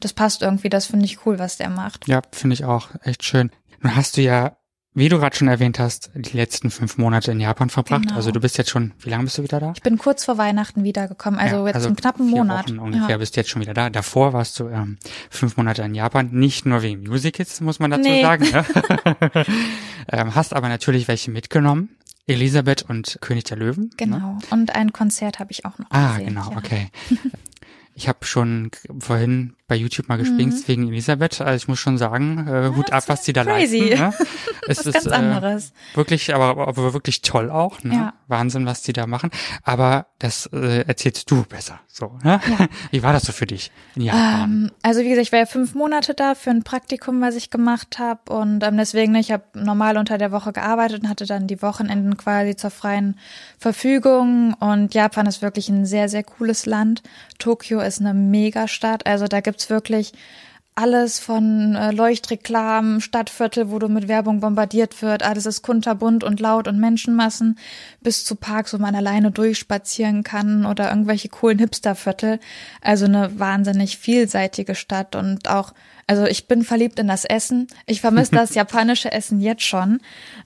[0.00, 2.06] das passt irgendwie, das finde ich cool, was der macht.
[2.08, 3.50] Ja, finde ich auch echt schön.
[3.80, 4.56] Nun hast du ja,
[4.94, 8.02] wie du gerade schon erwähnt hast, die letzten fünf Monate in Japan verbracht.
[8.02, 8.16] Genau.
[8.16, 9.72] Also du bist jetzt schon, wie lange bist du wieder da?
[9.74, 12.68] Ich bin kurz vor Weihnachten wiedergekommen, also ja, jetzt also einen knappen Monat.
[12.68, 13.16] Wochen ungefähr ja.
[13.16, 13.88] bist du jetzt schon wieder da.
[13.88, 14.98] Davor warst du ähm,
[15.30, 18.22] fünf Monate in Japan, nicht nur wegen Musicals, muss man dazu nee.
[18.22, 18.44] sagen.
[18.50, 18.64] Ne?
[20.12, 21.96] ähm, hast aber natürlich welche mitgenommen.
[22.26, 23.84] Elisabeth und König der Löwen.
[23.84, 23.90] Ne?
[23.96, 24.16] Genau.
[24.34, 24.38] Ne?
[24.50, 25.86] Und ein Konzert habe ich auch noch.
[25.90, 26.56] Ah, gesehen, genau, ja.
[26.56, 26.88] okay.
[27.94, 30.62] Ich habe schon vorhin bei YouTube mal gespinkt mhm.
[30.68, 31.40] wegen Elisabeth.
[31.40, 33.88] Also ich muss schon sagen, äh, Hut ab, was die da crazy.
[33.88, 33.98] leisten.
[33.98, 34.14] Ne?
[34.68, 35.70] Es ist ganz anderes.
[35.92, 37.82] Äh, wirklich, aber, aber wirklich toll auch.
[37.82, 37.94] Ne?
[37.94, 38.14] Ja.
[38.28, 39.30] Wahnsinn, was die da machen.
[39.64, 41.80] Aber das äh, erzählst du besser.
[41.88, 42.40] So, ne?
[42.46, 42.68] Ja.
[42.92, 44.42] Wie war das so für dich in Japan?
[44.44, 47.50] Ähm, also wie gesagt, ich war ja fünf Monate da für ein Praktikum, was ich
[47.50, 48.32] gemacht habe.
[48.32, 52.16] Und ähm, deswegen, ich habe normal unter der Woche gearbeitet und hatte dann die Wochenenden
[52.16, 53.18] quasi zur freien
[53.58, 54.54] Verfügung.
[54.54, 57.02] Und Japan ist wirklich ein sehr, sehr cooles Land.
[57.38, 59.06] Tokio ist eine Megastadt.
[59.06, 60.12] Also da gibt's wirklich
[60.74, 66.40] alles von äh, Leuchtreklamen, Stadtviertel, wo du mit Werbung bombardiert wird, alles ist kunterbunt und
[66.40, 67.58] laut und Menschenmassen,
[68.00, 72.40] bis zu Parks, wo man alleine durchspazieren kann oder irgendwelche coolen Hipsterviertel.
[72.80, 75.74] Also eine wahnsinnig vielseitige Stadt und auch
[76.12, 77.68] also ich bin verliebt in das Essen.
[77.86, 80.00] Ich vermisse das japanische Essen jetzt schon.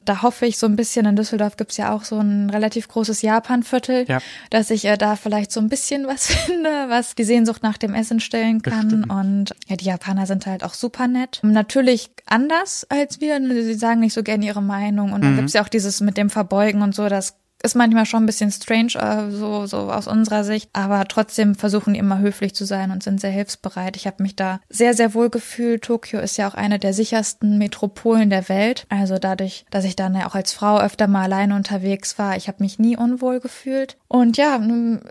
[0.04, 3.20] Da hoffe ich so ein bisschen, in Düsseldorf gibt's ja auch so ein relativ großes
[3.22, 4.20] Japanviertel, ja.
[4.50, 7.94] dass ich äh, da vielleicht so ein bisschen was finde, was die Sehnsucht nach dem
[7.94, 9.10] Essen stellen kann.
[9.10, 11.40] Und ja, die Japaner sind halt auch super nett.
[11.42, 13.40] Natürlich anders als wir.
[13.40, 15.12] Sie sagen nicht so gerne ihre Meinung.
[15.12, 15.38] Und dann mhm.
[15.38, 18.52] gibt's ja auch dieses mit dem Verbeugen und so, das ist manchmal schon ein bisschen
[18.52, 22.90] strange, äh, so, so aus unserer Sicht, aber trotzdem versuchen die immer höflich zu sein
[22.90, 23.96] und sind sehr hilfsbereit.
[23.96, 25.82] Ich habe mich da sehr, sehr wohl gefühlt.
[25.82, 28.86] Tokio ist ja auch eine der sichersten Metropolen der Welt.
[28.88, 32.48] Also dadurch, dass ich dann ja auch als Frau öfter mal alleine unterwegs war, ich
[32.48, 33.96] habe mich nie unwohl gefühlt.
[34.08, 34.56] Und ja,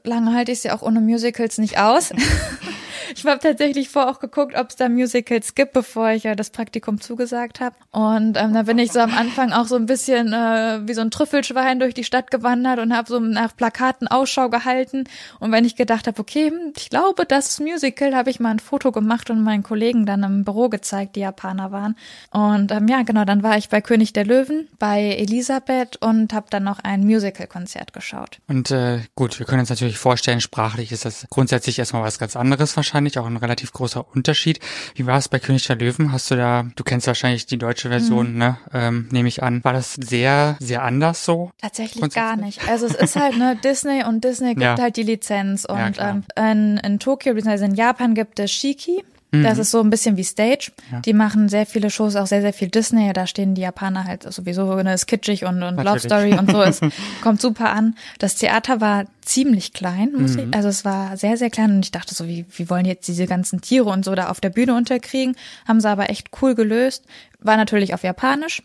[0.03, 2.11] lange halte ich es ja auch ohne Musicals nicht aus.
[3.15, 6.49] Ich habe tatsächlich vor auch geguckt, ob es da Musicals gibt, bevor ich ja das
[6.49, 7.75] Praktikum zugesagt habe.
[7.91, 11.01] Und ähm, da bin ich so am Anfang auch so ein bisschen äh, wie so
[11.01, 15.05] ein Trüffelschwein durch die Stadt gewandert und habe so nach Plakaten Ausschau gehalten.
[15.39, 18.51] Und wenn ich gedacht habe, okay, hm, ich glaube, das ist Musical, habe ich mal
[18.51, 21.95] ein Foto gemacht und meinen Kollegen dann im Büro gezeigt, die Japaner waren.
[22.31, 26.47] Und ähm, ja, genau, dann war ich bei König der Löwen, bei Elisabeth und habe
[26.49, 28.39] dann noch ein Musical-Konzert geschaut.
[28.47, 32.35] Und äh, gut, wir können uns natürlich vorstellen, sprachlich ist das grundsätzlich erstmal was ganz
[32.35, 34.59] anderes wahrscheinlich wahrscheinlich auch ein relativ großer Unterschied.
[34.95, 36.13] Wie war es bei König der Löwen?
[36.13, 38.37] Hast du da, du kennst wahrscheinlich die deutsche Version, mhm.
[38.37, 38.57] ne?
[38.73, 39.63] Ähm, nehme ich an.
[39.65, 41.51] War das sehr, sehr anders so?
[41.61, 42.67] Tatsächlich gar nicht.
[42.69, 44.77] Also es ist halt ne Disney und Disney gibt ja.
[44.79, 47.65] halt die Lizenz und ja, ähm, in, in Tokio bzw.
[47.65, 49.03] in Japan gibt es Shiki.
[49.43, 49.61] Das mhm.
[49.61, 50.71] ist so ein bisschen wie Stage.
[50.91, 50.99] Ja.
[50.99, 53.11] Die machen sehr viele Shows, auch sehr, sehr viel Disney.
[53.13, 56.61] Da stehen die Japaner halt sowieso, ne, ist kitschig und, und Love Story und so.
[56.61, 56.81] Es
[57.21, 57.95] kommt super an.
[58.19, 60.49] Das Theater war ziemlich klein, muss mhm.
[60.49, 63.07] ich, also es war sehr, sehr klein und ich dachte so, wie, wie wollen jetzt
[63.07, 65.35] diese ganzen Tiere und so da auf der Bühne unterkriegen?
[65.67, 67.05] Haben sie aber echt cool gelöst.
[67.39, 68.61] War natürlich auf Japanisch.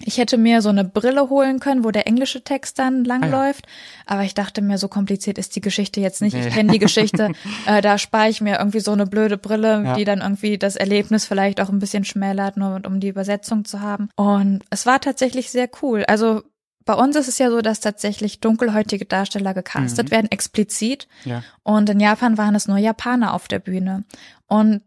[0.00, 3.66] Ich hätte mir so eine Brille holen können, wo der englische Text dann langläuft.
[3.66, 4.04] Ah, ja.
[4.06, 6.34] Aber ich dachte mir, so kompliziert ist die Geschichte jetzt nicht.
[6.34, 6.48] Nee.
[6.48, 7.32] Ich kenne die Geschichte.
[7.66, 9.94] äh, da spare ich mir irgendwie so eine blöde Brille, ja.
[9.94, 13.80] die dann irgendwie das Erlebnis vielleicht auch ein bisschen schmälert, nur um die Übersetzung zu
[13.80, 14.08] haben.
[14.16, 16.04] Und es war tatsächlich sehr cool.
[16.08, 16.42] Also
[16.84, 20.10] bei uns ist es ja so, dass tatsächlich dunkelhäutige Darsteller gecastet mhm.
[20.10, 21.06] werden, explizit.
[21.24, 21.42] Ja.
[21.62, 24.04] Und in Japan waren es nur Japaner auf der Bühne.
[24.48, 24.82] Und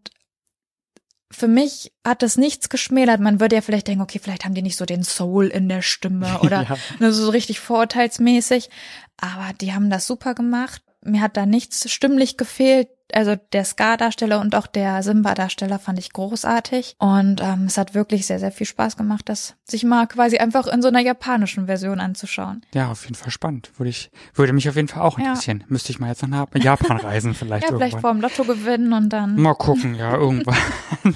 [1.35, 3.19] für mich hat das nichts geschmälert.
[3.19, 5.81] Man würde ja vielleicht denken, okay, vielleicht haben die nicht so den Soul in der
[5.81, 7.11] Stimme oder ja.
[7.11, 8.69] So richtig vorurteilsmäßig.
[9.17, 10.81] Aber die haben das super gemacht.
[11.01, 16.11] Mir hat da nichts stimmlich gefehlt also der Ska-Darsteller und auch der Simba-Darsteller fand ich
[16.11, 16.95] großartig.
[16.97, 20.67] Und ähm, es hat wirklich sehr, sehr viel Spaß gemacht, das sich mal quasi einfach
[20.67, 22.61] in so einer japanischen Version anzuschauen.
[22.73, 23.71] Ja, auf jeden Fall spannend.
[23.77, 25.59] Würde ich, würde mich auf jeden Fall auch interessieren.
[25.61, 25.65] Ja.
[25.69, 27.63] Müsste ich mal jetzt nach Japan reisen vielleicht.
[27.63, 27.89] ja, irgendwann.
[27.89, 29.35] vielleicht vor dem Lotto gewinnen und dann.
[29.39, 30.55] Mal gucken, ja, irgendwann.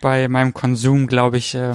[0.00, 1.74] Bei meinem Konsum, glaube ich, äh,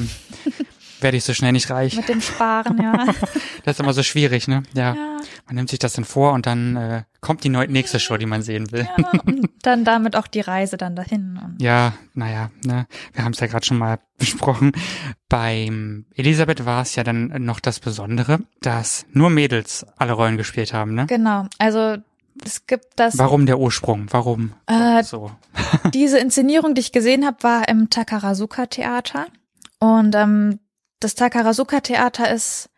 [1.04, 1.96] werde ich so schnell nicht reich.
[1.96, 3.06] Mit dem Sparen, ja.
[3.64, 4.64] das ist immer so schwierig, ne?
[4.74, 4.96] Ja.
[4.96, 5.18] ja.
[5.46, 8.42] Man nimmt sich das dann vor und dann äh, kommt die nächste Show, die man
[8.42, 8.88] sehen will.
[8.98, 11.40] Ja, und dann damit auch die Reise dann dahin.
[11.60, 12.88] ja, naja, ne?
[13.14, 14.72] Wir haben es ja gerade schon mal besprochen.
[15.30, 20.74] Beim Elisabeth war es ja dann noch das Besondere, dass nur Mädels alle Rollen gespielt
[20.74, 21.06] haben, ne?
[21.08, 21.48] Genau.
[21.58, 21.98] Also
[22.44, 23.18] es gibt das.
[23.18, 24.08] Warum der Ursprung?
[24.12, 25.32] Warum Äh, so?
[25.94, 29.28] Diese Inszenierung, die ich gesehen habe, war im Takarazuka Theater.
[29.80, 30.60] Und ähm,
[31.04, 32.70] das Takarazuka Theater ist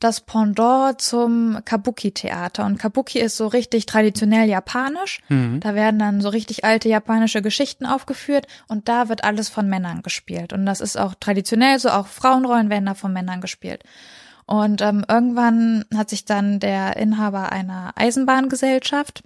[0.00, 2.66] das Pendant zum Kabuki Theater.
[2.66, 5.20] Und Kabuki ist so richtig traditionell japanisch.
[5.28, 5.60] Mhm.
[5.60, 10.02] Da werden dann so richtig alte japanische Geschichten aufgeführt und da wird alles von Männern
[10.02, 10.52] gespielt.
[10.52, 13.84] Und das ist auch traditionell so, auch Frauenrollen werden da von Männern gespielt.
[14.44, 19.24] Und ähm, irgendwann hat sich dann der Inhaber einer Eisenbahngesellschaft,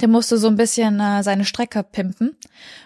[0.00, 2.36] der musste so ein bisschen äh, seine Strecke pimpen.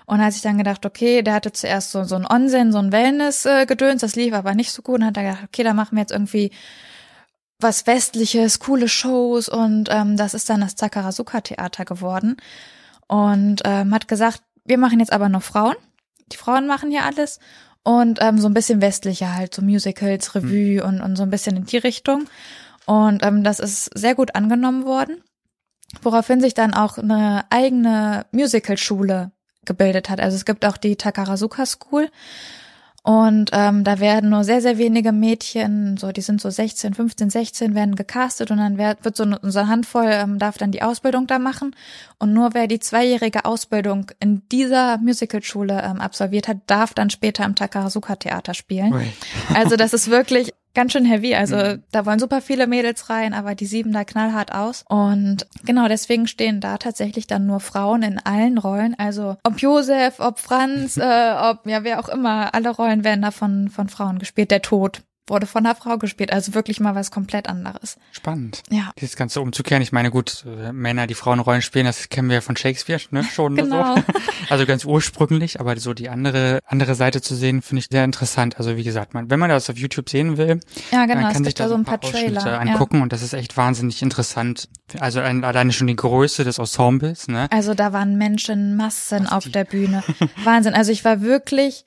[0.07, 2.93] Und hat sich dann gedacht, okay, der hatte zuerst so, so ein Onsen, so ein
[2.93, 5.01] Wellness-Gedöns, das lief aber nicht so gut.
[5.01, 6.51] Und hat er gedacht, okay, da machen wir jetzt irgendwie
[7.61, 9.49] was Westliches, coole Shows.
[9.49, 12.37] Und ähm, das ist dann das Takarazuka Theater geworden.
[13.07, 15.77] Und ähm, hat gesagt, wir machen jetzt aber noch Frauen.
[16.33, 17.39] Die Frauen machen hier alles.
[17.83, 21.57] Und ähm, so ein bisschen westlicher halt, so Musicals, Revue und, und so ein bisschen
[21.57, 22.27] in die Richtung.
[22.85, 25.23] Und ähm, das ist sehr gut angenommen worden,
[26.03, 29.31] woraufhin sich dann auch eine eigene Musicalschule
[29.65, 30.21] gebildet hat.
[30.21, 32.09] Also es gibt auch die Takarazuka School
[33.09, 37.31] und ähm, da werden nur sehr, sehr wenige Mädchen, so die sind so 16, 15,
[37.31, 40.73] 16, werden gecastet und dann wird, wird so eine, so eine Handvoll, ähm, darf dann
[40.73, 41.75] die Ausbildung da machen.
[42.19, 47.47] Und nur wer die zweijährige Ausbildung in dieser Musicalschule ähm, absolviert hat, darf dann später
[47.47, 48.93] im Takarazuka Theater spielen.
[49.55, 51.35] Also das ist wirklich ganz schön heavy.
[51.35, 51.83] Also Mhm.
[51.91, 54.85] da wollen super viele Mädels rein, aber die sieben da knallhart aus.
[54.89, 58.95] Und genau deswegen stehen da tatsächlich dann nur Frauen in allen Rollen.
[58.97, 63.33] Also ob Josef, ob Franz, äh, ob ja wer auch immer, alle Rollen werden da
[63.33, 64.53] von, von Frauen gespielt.
[64.53, 66.33] Der Tod wurde von einer Frau gespielt.
[66.33, 67.97] Also wirklich mal was komplett anderes.
[68.13, 68.63] Spannend.
[68.71, 68.91] Ja.
[69.01, 69.83] Dieses Ganze umzukehren.
[69.83, 73.25] Ich meine, gut, äh, Männer, die Frauenrollen spielen, das kennen wir ja von Shakespeare, ne?
[73.25, 73.97] Schon Genau.
[73.97, 74.03] so.
[74.51, 78.57] Also ganz ursprünglich, aber so die andere, andere Seite zu sehen, finde ich sehr interessant.
[78.57, 80.61] Also wie gesagt, man, wenn man das auf YouTube sehen will,
[80.91, 81.21] Ja, genau.
[81.21, 82.47] man kann sich da so ein paar Ausschnitte Trailer.
[82.53, 82.59] Ja.
[82.59, 84.69] angucken und das ist echt wahnsinnig interessant.
[85.01, 87.47] Also ein, alleine schon die Größe des Ensembles, ne?
[87.51, 90.03] Also da waren Menschenmassen Ach, auf die- der Bühne.
[90.45, 90.73] Wahnsinn.
[90.75, 91.85] Also ich war wirklich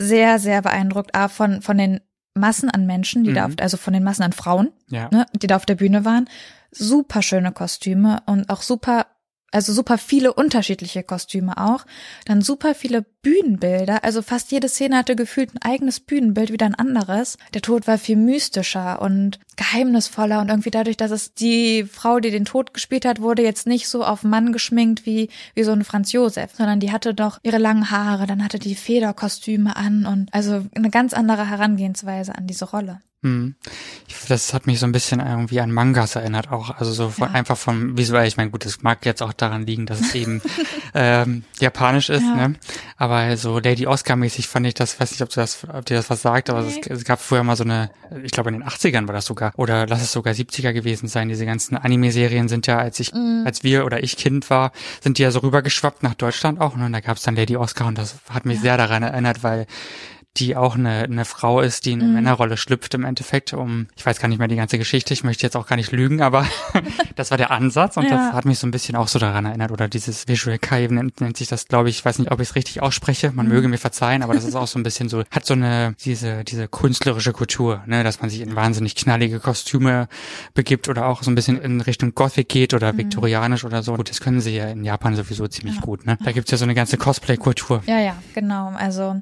[0.00, 1.14] sehr, sehr beeindruckt.
[1.14, 2.00] A, von, von den
[2.34, 3.54] Massen an Menschen, die da Mhm.
[3.54, 5.08] auf, also von den Massen an Frauen, Ja.
[5.12, 6.28] ne, die da auf der Bühne waren.
[6.70, 9.06] Super schöne Kostüme und auch super,
[9.52, 11.84] also super viele unterschiedliche Kostüme auch.
[12.24, 14.02] Dann super viele Bühnenbilder.
[14.02, 17.38] Also fast jede Szene hatte gefühlt ein eigenes Bühnenbild, wieder ein anderes.
[17.54, 22.30] Der Tod war viel mystischer und geheimnisvoller und irgendwie dadurch, dass es die Frau, die
[22.30, 25.84] den Tod gespielt hat, wurde jetzt nicht so auf Mann geschminkt wie, wie so ein
[25.84, 30.32] Franz Josef, sondern die hatte doch ihre langen Haare, dann hatte die Federkostüme an und
[30.32, 33.00] also eine ganz andere Herangehensweise an diese Rolle.
[33.22, 33.54] Hm.
[34.28, 36.70] Das hat mich so ein bisschen irgendwie an Mangas erinnert auch.
[36.78, 37.34] Also so von, Ja.
[37.34, 38.26] einfach vom visuell.
[38.26, 40.42] Ich meine, gut, das mag jetzt auch daran liegen, dass es eben
[40.94, 42.48] ähm, japanisch ist, Ja.
[42.48, 42.54] ne?
[42.96, 46.10] Aber so Lady Oscar-mäßig fand ich das, weiß nicht, ob du das, ob dir das
[46.10, 46.80] was sagt, aber Nee.
[46.80, 47.90] es, es gab früher mal so eine,
[48.24, 51.28] ich glaube in den 80ern war das sogar, oder lass es sogar 70er gewesen sein.
[51.28, 53.44] Diese ganzen Anime-Serien sind ja, als ich, Mhm.
[53.46, 56.74] als wir oder ich Kind war, sind die ja so rübergeschwappt nach Deutschland auch.
[56.76, 56.86] Ne?
[56.86, 59.66] Und da gab es dann Lady Oscar und das hat mich sehr daran erinnert, weil
[60.38, 62.14] die auch eine, eine Frau ist, die in eine Mhm.
[62.14, 65.42] Männerrolle schlüpft im Endeffekt, um, ich weiß gar nicht mehr die ganze Geschichte, ich möchte
[65.42, 66.46] jetzt auch gar nicht lügen, aber
[67.16, 68.10] das war der Ansatz und Ja.
[68.16, 71.20] das hat mich so ein bisschen auch so daran erinnert oder dieses Visual Kai nennt,
[71.20, 73.52] nennt sich das, glaube ich, ich weiß nicht, ob ich es richtig ausspreche, man Mhm.
[73.52, 76.44] möge mir verzeihen, aber das ist auch so ein bisschen so, hat so eine, diese,
[76.44, 80.08] diese künstlerische Kultur, ne, dass man sich in wahnsinnig knallige Kostüme
[80.54, 82.76] begibt oder auch so ein bisschen in Richtung Gothic geht Mhm.
[82.76, 83.94] oder viktorianisch oder so.
[83.96, 86.16] Gut, das können sie ja in Japan sowieso ziemlich gut, ne.
[86.24, 87.82] Da gibt's ja so eine ganze Cosplay-Kultur.
[87.86, 88.68] Ja, ja, genau.
[88.76, 89.20] Also,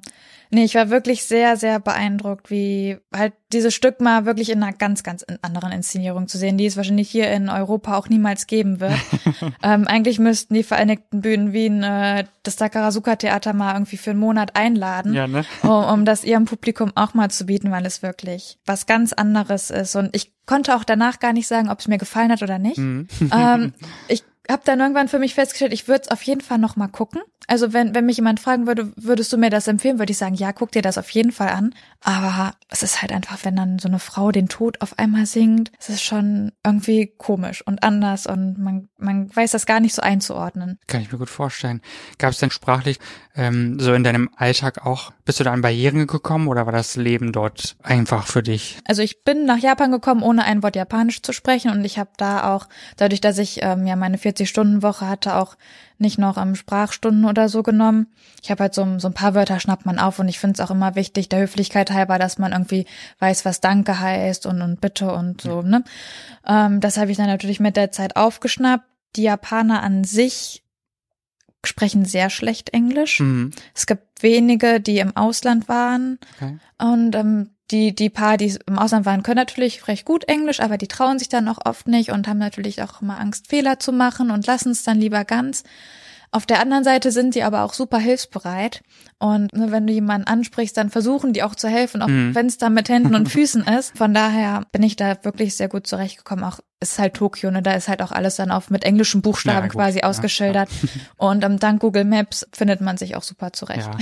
[0.51, 4.73] nee, ich war wirklich sehr, sehr beeindruckt, wie halt dieses Stück mal wirklich in einer
[4.73, 8.81] ganz, ganz anderen Inszenierung zu sehen, die es wahrscheinlich hier in Europa auch niemals geben
[8.81, 8.99] wird.
[9.63, 14.21] ähm, eigentlich müssten die Vereinigten Bühnen Wien äh, das Takarazuka Theater mal irgendwie für einen
[14.21, 15.15] Monat einladen.
[15.15, 15.45] Ja, ne?
[15.63, 19.71] um, um das ihrem Publikum auch mal zu bieten, weil es wirklich was ganz anderes
[19.71, 19.97] ist.
[19.97, 22.79] Und ich konnte auch danach gar nicht sagen, ob es mir gefallen hat oder nicht.
[22.79, 23.09] Mhm.
[23.33, 23.73] ähm,
[24.09, 26.89] ich habe dann irgendwann für mich festgestellt, ich würde es auf jeden Fall noch mal
[26.89, 27.21] gucken.
[27.47, 30.35] Also wenn, wenn mich jemand fragen würde, würdest du mir das empfehlen, würde ich sagen,
[30.35, 31.75] ja, guck dir das auf jeden Fall an.
[32.01, 35.73] Aber es ist halt einfach, wenn dann so eine Frau den Tod auf einmal singt,
[35.79, 40.03] es ist schon irgendwie komisch und anders und man, man weiß das gar nicht so
[40.03, 40.79] einzuordnen.
[40.87, 41.81] Kann ich mir gut vorstellen.
[42.19, 42.99] Gab es denn sprachlich
[43.35, 46.97] ähm, so in deinem Alltag auch, bist du da an Barrieren gekommen oder war das
[46.97, 48.79] Leben dort einfach für dich?
[48.87, 52.11] Also ich bin nach Japan gekommen, ohne ein Wort Japanisch zu sprechen und ich habe
[52.17, 55.57] da auch, dadurch, dass ich ähm, ja meine 40-Stunden-Woche hatte, auch
[55.99, 58.07] nicht noch ähm, Sprachstunden oder so genommen.
[58.43, 60.61] Ich habe halt so, so ein paar Wörter schnappt man auf und ich finde es
[60.61, 62.87] auch immer wichtig, der Höflichkeit halber, dass man irgendwie
[63.19, 65.85] weiß, was Danke heißt und, und Bitte und so, ne?
[66.47, 68.85] Ähm, das habe ich dann natürlich mit der Zeit aufgeschnappt.
[69.17, 70.63] Die Japaner an sich
[71.65, 73.21] sprechen sehr schlecht Englisch.
[73.21, 73.51] Mhm.
[73.75, 76.19] Es gibt wenige, die im Ausland waren.
[76.37, 76.59] Okay.
[76.79, 80.79] Und ähm, die, die paar, die im Ausland waren, können natürlich recht gut Englisch, aber
[80.79, 83.93] die trauen sich dann auch oft nicht und haben natürlich auch immer Angst, Fehler zu
[83.93, 85.63] machen und lassen es dann lieber ganz.
[86.33, 88.83] Auf der anderen Seite sind sie aber auch super hilfsbereit.
[89.21, 92.35] Und ne, wenn du jemanden ansprichst, dann versuchen die auch zu helfen, auch mhm.
[92.35, 93.97] wenn es da mit Händen und Füßen ist.
[93.97, 96.43] Von daher bin ich da wirklich sehr gut zurechtgekommen.
[96.43, 97.63] Auch ist halt Tokio, ne?
[97.63, 100.71] Da ist halt auch alles dann auf mit englischen Buchstaben ja, quasi ausgeschildert.
[100.81, 103.87] Ja, Und ähm, dank Google Maps findet man sich auch super zurecht.
[103.87, 103.99] Ja.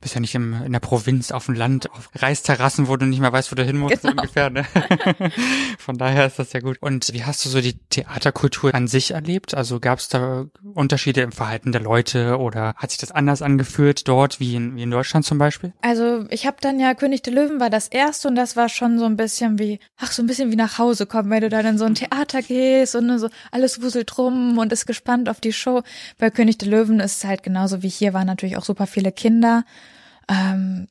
[0.00, 3.20] Bist ja nicht im, in der Provinz auf dem Land, auf Reisterrassen, wo du nicht
[3.20, 4.12] mehr weißt, wo du hin musst, genau.
[4.12, 4.50] ungefähr.
[4.50, 4.64] Ne?
[5.78, 6.78] Von daher ist das ja gut.
[6.80, 9.54] Und wie hast du so die Theaterkultur an sich erlebt?
[9.54, 14.08] Also gab es da Unterschiede im Verhalten der Leute oder hat sich das anders angeführt
[14.08, 15.72] dort wie in, wie in Deutschland zum Beispiel?
[15.80, 18.98] Also ich habe dann ja König der Löwen war das erste und das war schon
[18.98, 21.66] so ein bisschen wie, ach so ein bisschen wie nach Hause kommen, wenn du dann
[21.66, 25.52] in so ein Theater gehst und so alles wuselt rum und ist gespannt auf die
[25.52, 25.82] Show.
[26.18, 29.12] Bei König der Löwen ist es halt genauso wie hier waren natürlich auch super viele
[29.12, 29.64] Kinder.
[30.28, 30.88] Ähm,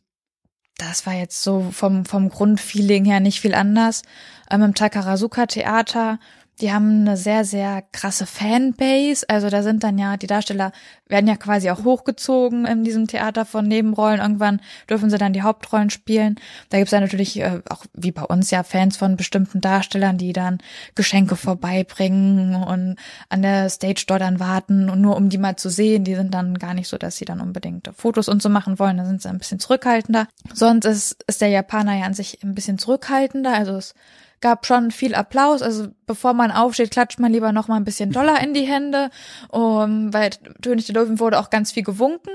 [0.77, 4.03] das war jetzt so vom, vom Grundfeeling her nicht viel anders.
[4.49, 6.19] Ähm, Im Takarazuka Theater
[6.59, 9.25] die haben eine sehr, sehr krasse Fanbase.
[9.29, 10.71] Also da sind dann ja, die Darsteller
[11.07, 14.19] werden ja quasi auch hochgezogen in diesem Theater von Nebenrollen.
[14.19, 16.35] Irgendwann dürfen sie dann die Hauptrollen spielen.
[16.69, 20.33] Da gibt's ja natürlich äh, auch wie bei uns ja Fans von bestimmten Darstellern, die
[20.33, 20.57] dann
[20.95, 22.95] Geschenke vorbeibringen und
[23.29, 26.03] an der Stage dort dann warten und nur um die mal zu sehen.
[26.03, 28.97] Die sind dann gar nicht so, dass sie dann unbedingt Fotos und so machen wollen.
[28.97, 30.27] Da sind sie ein bisschen zurückhaltender.
[30.53, 33.53] Sonst ist, ist der Japaner ja an sich ein bisschen zurückhaltender.
[33.53, 33.93] Also es
[34.41, 35.61] gab schon viel Applaus.
[35.61, 39.09] Also bevor man aufsteht, klatscht man lieber noch mal ein bisschen Dollar in die Hände.
[39.49, 42.31] Um, weil König der Löwen wurde auch ganz viel gewunken,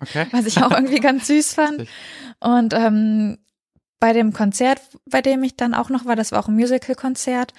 [0.00, 0.26] okay.
[0.32, 1.86] was ich auch irgendwie ganz süß fand.
[2.40, 3.38] Und ähm,
[4.00, 7.52] bei dem Konzert, bei dem ich dann auch noch war, das war auch ein Musical-Konzert,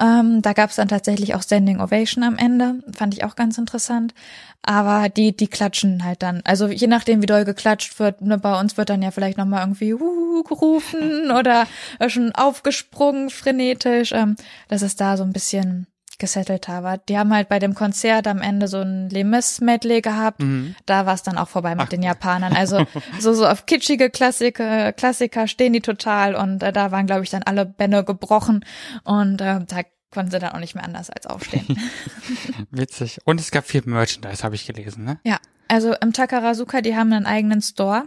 [0.00, 3.56] ähm, da gab es dann tatsächlich auch Standing Ovation am Ende, fand ich auch ganz
[3.56, 4.14] interessant.
[4.62, 6.42] Aber die, die klatschen halt dann.
[6.44, 9.62] Also je nachdem, wie doll geklatscht wird, ne, bei uns wird dann ja vielleicht nochmal
[9.62, 11.66] irgendwie uh, gerufen oder
[12.08, 14.12] schon aufgesprungen, frenetisch.
[14.12, 14.36] Ähm,
[14.68, 15.86] das ist da so ein bisschen
[16.18, 17.00] gesettelt habe.
[17.08, 20.42] Die haben halt bei dem Konzert am Ende so ein Les Medley gehabt.
[20.42, 20.74] Mhm.
[20.86, 21.88] Da war es dann auch vorbei mit Ach.
[21.88, 22.54] den Japanern.
[22.54, 22.86] Also
[23.20, 27.30] so so auf kitschige Klassiker, Klassiker stehen die total und äh, da waren glaube ich
[27.30, 28.64] dann alle Bände gebrochen
[29.04, 31.78] und äh, da konnten sie dann auch nicht mehr anders als aufstehen.
[32.70, 33.18] Witzig.
[33.24, 35.18] Und es gab viel Merchandise, habe ich gelesen, ne?
[35.24, 35.38] Ja.
[35.68, 38.04] Also im Takarazuka, die haben einen eigenen Store.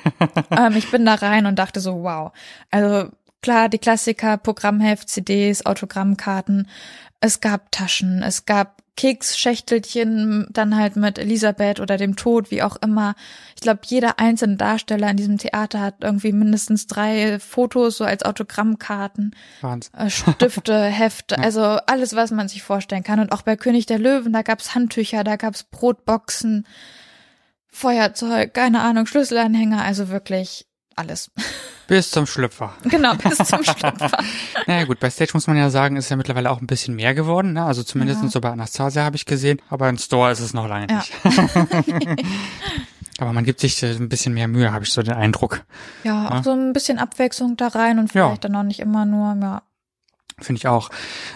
[0.50, 2.32] ähm, ich bin da rein und dachte so, wow.
[2.70, 3.10] Also
[3.42, 6.68] klar, die Klassiker, Programmheft, CDs, Autogrammkarten,
[7.20, 12.76] es gab Taschen, es gab Keksschächtelchen, dann halt mit Elisabeth oder dem Tod, wie auch
[12.76, 13.14] immer.
[13.54, 18.24] Ich glaube, jeder einzelne Darsteller in diesem Theater hat irgendwie mindestens drei Fotos so als
[18.24, 19.94] Autogrammkarten, Wahnsinn.
[19.94, 21.42] Äh, Stifte, Hefte, ja.
[21.42, 23.20] also alles, was man sich vorstellen kann.
[23.20, 26.66] Und auch bei König der Löwen, da gab's Handtücher, da gab's Brotboxen,
[27.68, 30.67] Feuerzeug, keine Ahnung, Schlüsselanhänger, also wirklich
[30.98, 31.30] alles.
[31.86, 32.74] Bis zum Schlüpfer.
[32.84, 34.10] Genau, bis zum Schlüpfer.
[34.66, 37.14] naja gut, bei Stage muss man ja sagen, ist ja mittlerweile auch ein bisschen mehr
[37.14, 37.54] geworden.
[37.54, 37.64] Ne?
[37.64, 38.28] Also zumindest ja.
[38.28, 39.60] so bei Anastasia habe ich gesehen.
[39.70, 40.98] Aber im Store ist es noch lange ja.
[40.98, 41.12] nicht.
[43.18, 45.64] aber man gibt sich ein bisschen mehr Mühe, habe ich so den Eindruck.
[46.04, 46.42] Ja, auch ja?
[46.42, 49.62] so ein bisschen Abwechslung da rein und vielleicht dann auch nicht immer nur, ja,
[50.40, 50.90] Finde ich auch.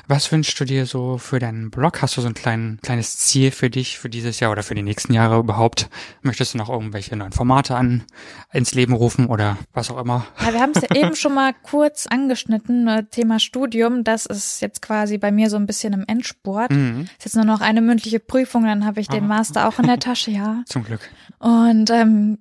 [0.06, 2.02] Was wünschst du dir so für deinen Blog?
[2.02, 4.82] Hast du so ein klein, kleines Ziel für dich für dieses Jahr oder für die
[4.82, 5.88] nächsten Jahre überhaupt?
[6.22, 8.04] Möchtest du noch irgendwelche neuen Formate an
[8.52, 10.26] ins Leben rufen oder was auch immer?
[10.40, 14.04] Ja, wir haben es ja eben schon mal kurz angeschnitten, äh, Thema Studium.
[14.04, 16.70] Das ist jetzt quasi bei mir so ein bisschen im Endspurt.
[16.70, 17.08] Mhm.
[17.18, 19.28] Ist jetzt nur noch eine mündliche Prüfung, dann habe ich den ah.
[19.28, 20.62] Master auch in der Tasche, ja.
[20.66, 21.00] Zum Glück.
[21.40, 22.38] Und ähm,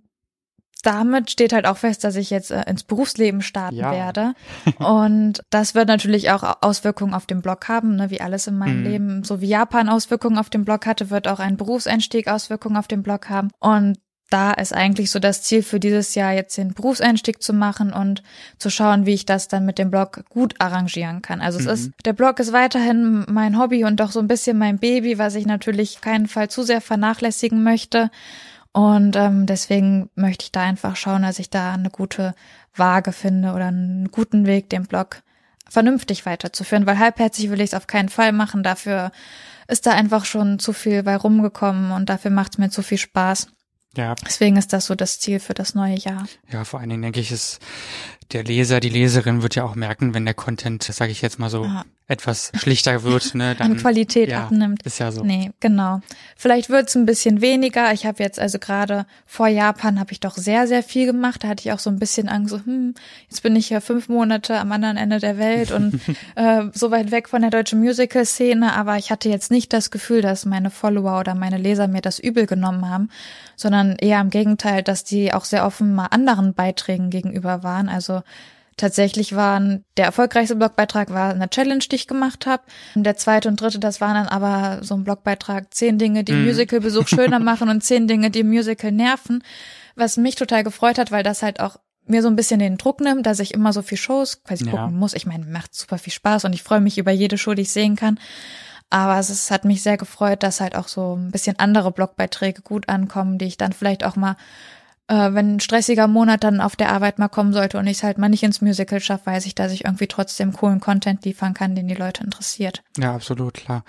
[0.81, 3.91] damit steht halt auch fest, dass ich jetzt äh, ins Berufsleben starten ja.
[3.91, 4.33] werde.
[4.77, 8.79] Und das wird natürlich auch Auswirkungen auf den Blog haben, ne, wie alles in meinem
[8.79, 8.85] mhm.
[8.85, 9.23] Leben.
[9.23, 13.03] So wie Japan Auswirkungen auf den Blog hatte, wird auch ein Berufseinstieg Auswirkungen auf den
[13.03, 13.49] Blog haben.
[13.59, 13.97] Und
[14.31, 18.23] da ist eigentlich so das Ziel für dieses Jahr jetzt den Berufseinstieg zu machen und
[18.57, 21.41] zu schauen, wie ich das dann mit dem Blog gut arrangieren kann.
[21.41, 21.71] Also es mhm.
[21.71, 25.35] ist, der Blog ist weiterhin mein Hobby und doch so ein bisschen mein Baby, was
[25.35, 28.09] ich natürlich keinen Fall zu sehr vernachlässigen möchte.
[28.73, 32.33] Und ähm, deswegen möchte ich da einfach schauen, dass ich da eine gute
[32.75, 35.23] Waage finde oder einen guten Weg, den Blog
[35.69, 38.63] vernünftig weiterzuführen, weil halbherzig will ich es auf keinen Fall machen.
[38.63, 39.11] Dafür
[39.67, 42.97] ist da einfach schon zu viel bei rumgekommen und dafür macht es mir zu viel
[42.97, 43.47] Spaß.
[43.95, 44.15] Ja.
[44.25, 46.25] Deswegen ist das so das Ziel für das neue Jahr.
[46.49, 47.59] Ja, vor allen Dingen denke ich, ist
[48.31, 51.49] der Leser, die Leserin wird ja auch merken, wenn der Content, sage ich jetzt mal
[51.49, 51.83] so, ah.
[52.11, 54.83] Etwas schlichter wird, ne, dann an Qualität ja, abnimmt.
[54.83, 55.23] Ist ja so.
[55.23, 56.01] Nee, genau.
[56.35, 57.93] Vielleicht wird's ein bisschen weniger.
[57.93, 61.43] Ich habe jetzt also gerade vor Japan habe ich doch sehr sehr viel gemacht.
[61.43, 62.93] Da hatte ich auch so ein bisschen Angst, so, hm,
[63.29, 65.99] jetzt bin ich ja fünf Monate am anderen Ende der Welt und
[66.35, 69.89] äh, so weit weg von der deutschen Musical Szene, aber ich hatte jetzt nicht das
[69.89, 73.09] Gefühl, dass meine Follower oder meine Leser mir das übel genommen haben,
[73.55, 77.87] sondern eher im Gegenteil, dass die auch sehr offen mal anderen Beiträgen gegenüber waren.
[77.87, 78.21] Also
[78.81, 82.63] tatsächlich waren, der erfolgreichste Blogbeitrag war eine Challenge, die ich gemacht habe.
[82.95, 86.45] Der zweite und dritte, das waren dann aber so ein Blogbeitrag, zehn Dinge, die Mhm.
[86.47, 89.43] Musicalbesuch schöner machen und zehn Dinge, die Musical nerven.
[89.95, 92.99] Was mich total gefreut hat, weil das halt auch mir so ein bisschen den Druck
[92.99, 94.71] nimmt, dass ich immer so viel Shows quasi Ja.
[94.71, 95.13] gucken muss.
[95.13, 97.71] Ich meine, macht super viel Spaß und ich freue mich über jede Show, die ich
[97.71, 98.19] sehen kann.
[98.89, 102.61] Aber es ist, hat mich sehr gefreut, dass halt auch so ein bisschen andere Blogbeiträge
[102.61, 104.35] gut ankommen, die ich dann vielleicht auch mal,
[105.11, 108.03] äh, wenn ein stressiger Monat dann auf der Arbeit mal kommen sollte und ich es
[108.03, 111.53] halt mal nicht ins Musical schaffe, weiß ich, dass ich irgendwie trotzdem coolen Content liefern
[111.53, 112.81] kann, den die Leute interessiert.
[112.97, 113.83] Ja, absolut, klar.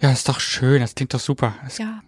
[0.00, 1.54] Ja, ist doch schön, das klingt doch super.
[1.66, 2.00] Es Ja.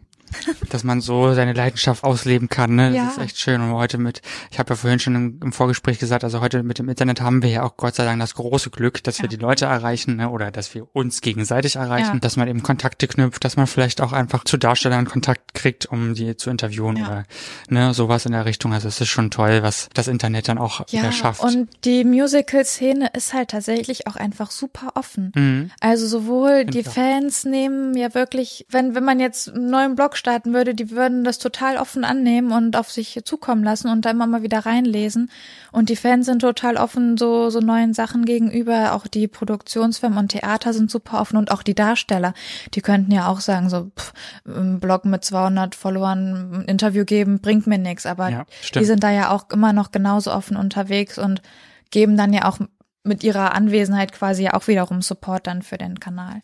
[0.71, 2.75] Dass man so seine Leidenschaft ausleben kann.
[2.75, 2.89] Ne?
[2.89, 3.09] Das Ja.
[3.09, 3.61] ist echt schön.
[3.61, 6.79] Und heute mit, ich habe ja vorhin schon im, im Vorgespräch gesagt, also heute mit
[6.79, 9.29] dem Internet haben wir ja auch Gott sei Dank das große Glück, dass wir Ja.
[9.29, 10.29] die Leute erreichen ne?
[10.31, 12.21] oder dass wir uns gegenseitig erreichen, Ja.
[12.21, 16.15] dass man eben Kontakte knüpft, dass man vielleicht auch einfach zu Darstellern Kontakt kriegt, um
[16.15, 17.25] die zu interviewen oder
[17.69, 18.73] ne, sowas in der Richtung.
[18.73, 21.43] Also es ist schon toll, was das Internet dann auch Ja, schafft.
[21.43, 25.33] und die Musical-Szene ist halt tatsächlich auch einfach super offen.
[25.35, 25.71] mhm.
[25.81, 26.93] Also sowohl die ich auch.
[26.93, 31.25] Fans nehmen ja wirklich, wenn, wenn man jetzt einen neuen Blog starten würde, die würden
[31.25, 35.31] das total offen annehmen und auf sich zukommen lassen und da immer mal wieder reinlesen.
[35.73, 38.93] Und die Fans sind total offen so, so neuen Sachen gegenüber.
[38.93, 42.35] Auch die Produktionsfirmen und Theater sind super offen und auch die Darsteller.
[42.75, 44.13] Die könnten ja auch sagen, so, pff,
[44.47, 48.05] ein Blog mit 200 Followern ein Interview geben, bringt mir nichts.
[48.05, 51.43] Aber Ja, die sind da ja auch immer noch genauso offen unterwegs und
[51.91, 52.59] geben dann ja auch
[53.05, 56.43] mit ihrer Anwesenheit quasi ja auch wiederum Support dann für den Kanal.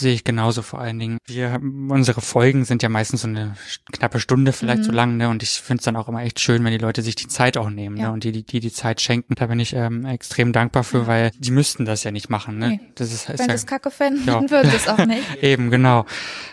[0.00, 1.18] Sehe ich genauso vor allen Dingen.
[1.26, 3.54] Wir, unsere Folgen sind ja meistens so eine
[3.92, 4.84] knappe Stunde vielleicht Mhm.
[4.84, 5.28] so lang, ne?
[5.28, 7.56] Und ich finde es dann auch immer echt schön, wenn die Leute sich die Zeit
[7.58, 8.08] auch nehmen, Ja.
[8.08, 8.12] ne?
[8.14, 9.34] Und die, die, die die Zeit schenken.
[9.34, 11.06] Da bin ich ähm, extrem dankbar für, Ja.
[11.06, 12.68] weil die müssten das ja nicht machen, ne?
[12.70, 12.80] Nee.
[12.94, 14.34] Das ist, ist Wenn ja es kacke fänden, Ja.
[14.40, 15.22] dann würden es auch nicht.
[15.42, 16.06] eben, genau.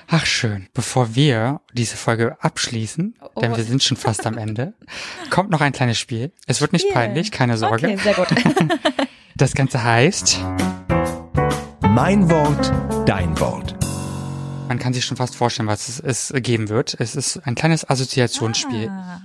[0.10, 0.68] Ach, schön.
[0.74, 3.40] Bevor wir diese Folge abschließen, Oh.
[3.42, 4.74] denn wir sind schon fast am Ende,
[5.30, 6.32] kommt noch ein kleines Spiel.
[6.48, 7.88] Es wird nicht peinlich, keine Sorge.
[7.88, 8.28] Okay, sehr gut.
[9.36, 10.40] Das Ganze heißt,
[11.90, 12.72] Mein Wort,
[13.08, 13.76] dein Wort.
[14.68, 16.96] man kann sich schon fast vorstellen, was es, es geben wird.
[17.00, 18.90] Es ist ein kleines Assoziationsspiel.
[18.90, 19.22] Ah,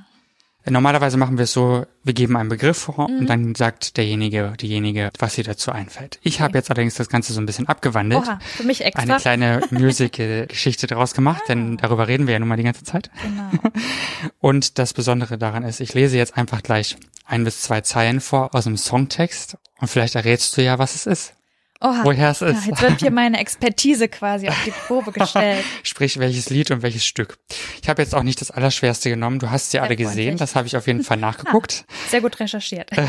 [0.70, 3.18] Normalerweise machen wir es so, wir geben einen Begriff vor Mhm.
[3.18, 6.20] und dann sagt derjenige, diejenige, was ihr dazu einfällt.
[6.22, 8.22] Ich habe jetzt allerdings das Ganze so ein bisschen abgewandelt.
[8.22, 9.02] Oha, für mich extra.
[9.02, 13.10] Eine kleine Musical-Geschichte daraus gemacht, denn darüber reden wir ja nun mal die ganze Zeit.
[13.22, 13.50] genau.
[14.40, 16.96] Und das Besondere daran ist, ich lese jetzt einfach gleich
[17.26, 21.06] ein bis zwei Zeilen vor aus dem Songtext und vielleicht errätst du ja, was es
[21.06, 21.34] ist.
[21.82, 22.04] Oha.
[22.04, 22.66] Woher es Ja, ist.
[22.66, 25.64] jetzt wird hier meine Expertise quasi auf die Probe gestellt.
[25.82, 27.38] Sprich, welches Lied und welches Stück.
[27.82, 29.38] Ich habe jetzt auch nicht das Allerschwerste genommen.
[29.38, 30.12] Du hast sie alle gesehen.
[30.14, 30.36] freundlich.
[30.38, 31.84] Das habe ich auf jeden Fall nachgeguckt.
[32.08, 32.90] Sehr gut recherchiert.
[32.92, 33.06] Äh,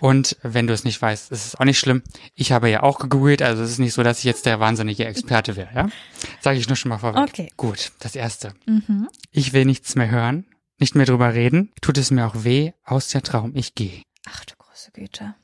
[0.00, 2.02] Und wenn du es nicht weißt, ist es auch nicht schlimm.
[2.34, 5.04] Ich habe ja auch gegoogelt, also es ist nicht so, dass ich jetzt der wahnsinnige
[5.04, 5.88] Experte wäre, ja?
[6.40, 7.22] Sage ich nur schon mal vorweg.
[7.22, 7.48] Okay.
[7.56, 8.52] Gut, das erste.
[8.66, 9.08] Mhm.
[9.30, 10.46] Ich will nichts mehr hören,
[10.78, 11.72] nicht mehr drüber reden.
[11.80, 14.02] Tut es mir auch weh, aus der Traum ich gehe.
[14.28, 15.34] Ach du große Güte.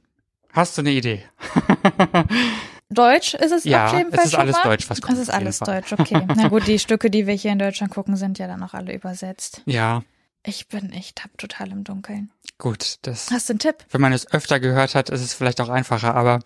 [0.52, 1.24] Hast du eine Idee?
[2.90, 4.62] Deutsch ist es Ja, auf jeden es Fall ist schon alles mal?
[4.64, 5.58] Deutsch, was kommt Es ist alles.
[5.60, 6.26] Deutsch, okay.
[6.36, 8.92] Na gut, die Stücke, die wir hier in Deutschland gucken, sind ja dann auch alle
[8.94, 9.62] übersetzt.
[9.64, 10.02] Ja,
[10.44, 12.30] Ich bin echt hab total im Dunkeln.
[12.58, 12.96] gut.
[13.02, 13.76] Das, Hast du einen Tipp?
[13.90, 16.40] wenn man es öfter gehört hat, ist es vielleicht auch einfacher, aber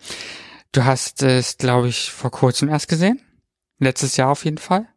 [0.71, 3.21] du hast es, glaube ich, vor kurzem erst gesehen.
[3.79, 4.87] Letztes Jahr auf jeden Fall.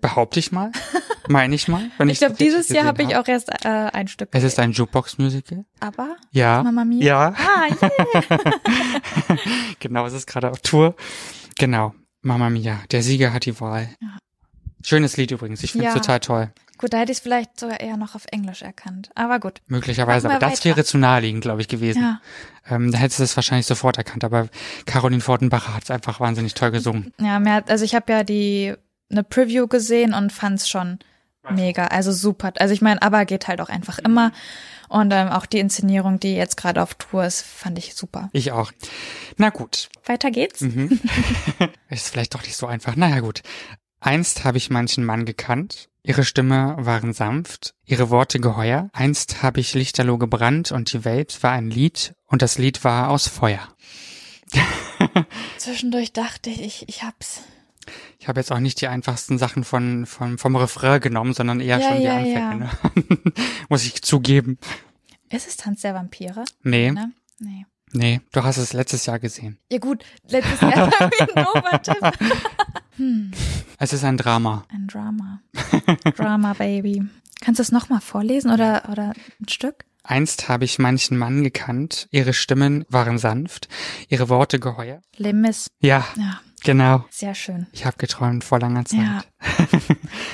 [0.00, 0.72] Behaupte ich mal.
[1.28, 1.90] Meine ich mal.
[1.98, 4.28] Wenn Ich glaube, es dieses Jahr habe ich auch erst äh, ein Stück.
[4.32, 5.64] Es ist ein Jukebox-Musical.
[5.80, 6.62] Aber Ja.
[6.62, 7.04] Mama Mia.
[7.04, 8.40] Ja, Ah, yeah.
[9.80, 10.94] genau, es ist gerade auf Tour.
[11.58, 12.80] Genau, Mama Mia.
[12.90, 13.88] Der Sieger hat die Wahl.
[14.00, 14.18] Ja.
[14.84, 15.62] Schönes Lied übrigens.
[15.62, 16.00] Ich finde es Ja.
[16.00, 16.52] total toll.
[16.78, 19.10] Gut, da hätte ich es vielleicht sogar eher noch auf Englisch erkannt.
[19.16, 19.60] Aber gut.
[19.66, 20.30] Möglicherweise.
[20.30, 20.64] Aber das weiter.
[20.76, 22.02] wäre zu naheliegend, glaube ich, gewesen.
[22.02, 22.20] Ja.
[22.70, 24.22] Ähm, da hättest du es wahrscheinlich sofort erkannt.
[24.22, 24.48] Aber
[24.86, 27.12] Caroline Fortenbacher hat es einfach wahnsinnig toll gesungen.
[27.20, 28.74] Ja, mehr, also ich habe ja die
[29.10, 31.00] eine Preview gesehen und fand's schon
[31.50, 32.52] mega, also super.
[32.58, 34.32] Also ich meine, aber geht halt auch einfach immer.
[34.88, 38.30] Und ähm, auch die Inszenierung, die jetzt gerade auf Tour ist, fand ich super.
[38.32, 38.72] Ich auch.
[39.36, 39.90] Na gut.
[40.06, 40.62] Weiter geht's.
[40.62, 41.00] Mhm.
[41.90, 42.96] ist vielleicht doch nicht so einfach.
[42.96, 43.42] Naja, gut.
[44.00, 45.88] Einst habe ich manchen Mann gekannt.
[46.02, 48.88] Ihre Stimme waren sanft, ihre Worte geheuer.
[48.94, 53.10] Einst habe ich lichterloh gebrannt und die Welt war ein Lied und das Lied war
[53.10, 53.68] aus Feuer.
[55.58, 57.42] Zwischendurch dachte ich, ich, ich hab's.
[58.18, 61.78] Ich habe jetzt auch nicht die einfachsten Sachen von, von vom Refrain genommen, sondern eher
[61.78, 62.70] Ja, schon die ja, Anfänge.
[62.94, 63.18] Ne?
[63.68, 64.58] Muss ich zugeben.
[65.30, 66.44] Ist es Tanz der Vampire?
[66.62, 67.12] Nee, Ne?
[67.40, 67.66] Nee.
[67.92, 69.58] nee, du hast es letztes Jahr gesehen.
[69.70, 72.18] Ja gut, letztes Jahr war ich ein Obertipp.
[72.96, 73.30] Hm,
[73.78, 74.64] Es ist ein Drama.
[74.72, 75.40] ein Drama.
[76.16, 77.04] Drama, Baby.
[77.40, 79.84] Kannst du es nochmal vorlesen oder, oder ein Stück?
[80.02, 82.08] Einst habe ich manchen Mann gekannt.
[82.10, 83.68] Ihre Stimmen waren sanft,
[84.08, 85.00] ihre Worte geheuer.
[85.16, 85.70] Les Mis.
[85.80, 86.40] Ja, Ja.
[86.64, 87.04] Genau.
[87.10, 87.66] Sehr schön.
[87.72, 89.00] Ich habe geträumt vor langer Zeit.
[89.00, 89.22] Ja.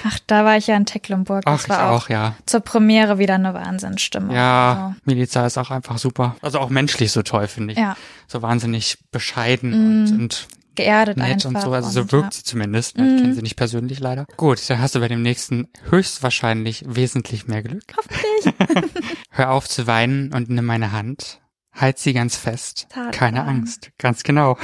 [0.04, 1.44] Ach, da war ich ja in Tecklenburg.
[1.44, 2.34] Das Ach, ich war auch, ja.
[2.46, 4.34] zur Premiere wieder eine Wahnsinnsstimmung.
[4.34, 6.36] Ja, Miliza ist auch einfach super.
[6.42, 7.78] Also auch menschlich so toll, finde ich.
[7.78, 7.96] Also, ja,
[8.26, 11.72] So wahnsinnig bescheiden und, und geerdet nett und so.
[11.72, 12.38] Also so wirkt ja.
[12.38, 12.96] sie zumindest.
[12.98, 14.26] Ich kenne sie nicht persönlich leider.
[14.36, 17.84] Gut, dann hast du bei dem nächsten höchstwahrscheinlich wesentlich mehr Glück.
[17.96, 18.90] Hoffentlich.
[19.30, 21.40] Hör auf zu weinen und nimm meine Hand.
[21.72, 22.86] Halt sie ganz fest.
[22.90, 23.10] Tarzan.
[23.10, 23.90] Keine Angst.
[23.98, 24.56] Ganz genau.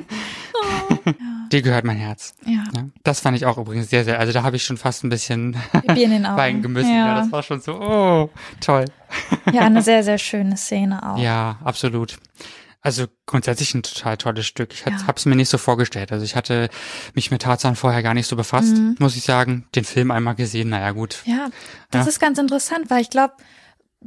[1.52, 2.34] Dir gehört mein Herz.
[2.44, 2.64] ja.
[2.74, 5.10] Ja, das fand ich auch übrigens sehr, sehr, also da habe ich schon fast ein
[5.10, 5.54] bisschen
[5.84, 6.90] weinen gemessen.
[6.90, 7.06] Ja.
[7.06, 7.14] Ja.
[7.20, 8.86] das war schon so, oh, toll.
[9.52, 11.18] ja, eine sehr, sehr schöne Szene auch.
[11.18, 12.18] Ja, absolut.
[12.82, 14.72] Also grundsätzlich ein total tolles Stück.
[14.72, 14.92] Ich Ja.
[15.06, 16.12] habe es mir nicht so vorgestellt.
[16.12, 16.68] Also ich hatte
[17.14, 18.96] mich mit Tarzan vorher gar nicht so befasst, Mhm.
[18.98, 19.66] muss ich sagen.
[19.74, 21.22] Den Film einmal gesehen, naja gut.
[21.26, 21.48] Ja,
[21.90, 22.10] das Ja.
[22.10, 23.34] ist ganz interessant, weil ich glaube,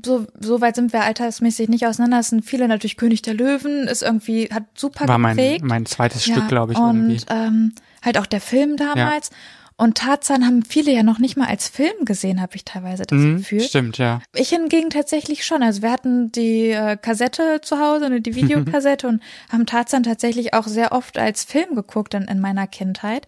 [0.05, 2.19] so, so weit sind wir altersmäßig nicht auseinander.
[2.19, 5.63] Es sind viele natürlich König der Löwen, ist irgendwie, hat super War mein, geprägt.
[5.65, 7.25] mein zweites ja, Stück, glaube ich, und, irgendwie.
[7.29, 7.73] ähm,
[8.03, 9.29] halt auch der Film damals.
[9.77, 13.17] Und Tarzan haben viele ja noch nicht mal als Film gesehen, habe ich teilweise das
[13.17, 13.61] Mhm, Gefühl.
[13.61, 14.19] stimmt, ja.
[14.35, 15.63] Ich hingegen tatsächlich schon.
[15.63, 20.53] Also wir hatten die äh, Kassette zu Hause, ne, die Videokassette und haben Tarzan tatsächlich
[20.53, 23.25] auch sehr oft als Film geguckt in, in meiner Kindheit.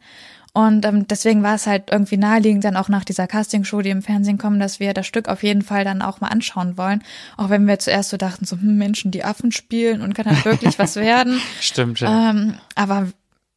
[0.53, 4.01] Und ähm, deswegen war es halt irgendwie naheliegend, dann auch nach dieser Castingshow, die im
[4.01, 7.03] Fernsehen kommen, dass wir das Stück auf jeden Fall dann auch mal anschauen wollen.
[7.37, 10.43] Auch wenn wir zuerst so dachten, so hm, Menschen, die Affen spielen und kann das
[10.43, 11.39] wirklich was werden.
[11.61, 12.31] Stimmt, ja.
[12.31, 13.07] Ähm, aber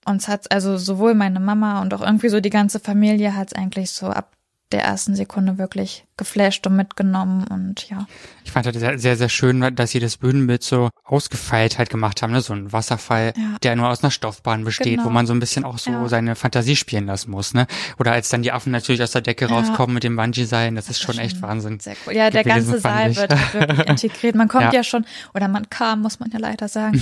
[0.05, 3.90] uns hat's also sowohl meine Mama und auch irgendwie so die ganze Familie hat's eigentlich
[3.90, 4.30] so ab
[4.70, 8.07] der ersten Sekunde wirklich geflasht und mitgenommen und ja.
[8.45, 12.33] Ich fand das sehr, sehr, schön, dass sie das Bühnenbild so ausgefeilt halt gemacht haben,
[12.33, 12.41] ne?
[12.41, 13.57] So ein Wasserfall, Ja.
[13.62, 15.05] der nur aus einer Stoffbahn besteht, Genau.
[15.07, 16.09] wo man so ein bisschen auch so Ja.
[16.09, 17.67] seine Fantasie spielen lassen muss, ne?
[17.99, 19.51] Oder als dann die Affen natürlich aus der Decke Ja.
[19.57, 21.81] rauskommen mit dem Bungee-Seilen, das ist schon echt Wahnsinn.
[21.81, 22.15] Sehr cool.
[22.15, 24.35] Ja, der gewesen, ganze Saal wird wirklich integriert.
[24.35, 24.85] Man kommt Ja.
[24.85, 25.05] schon,
[25.35, 27.01] oder man kam, muss man ja leider sagen,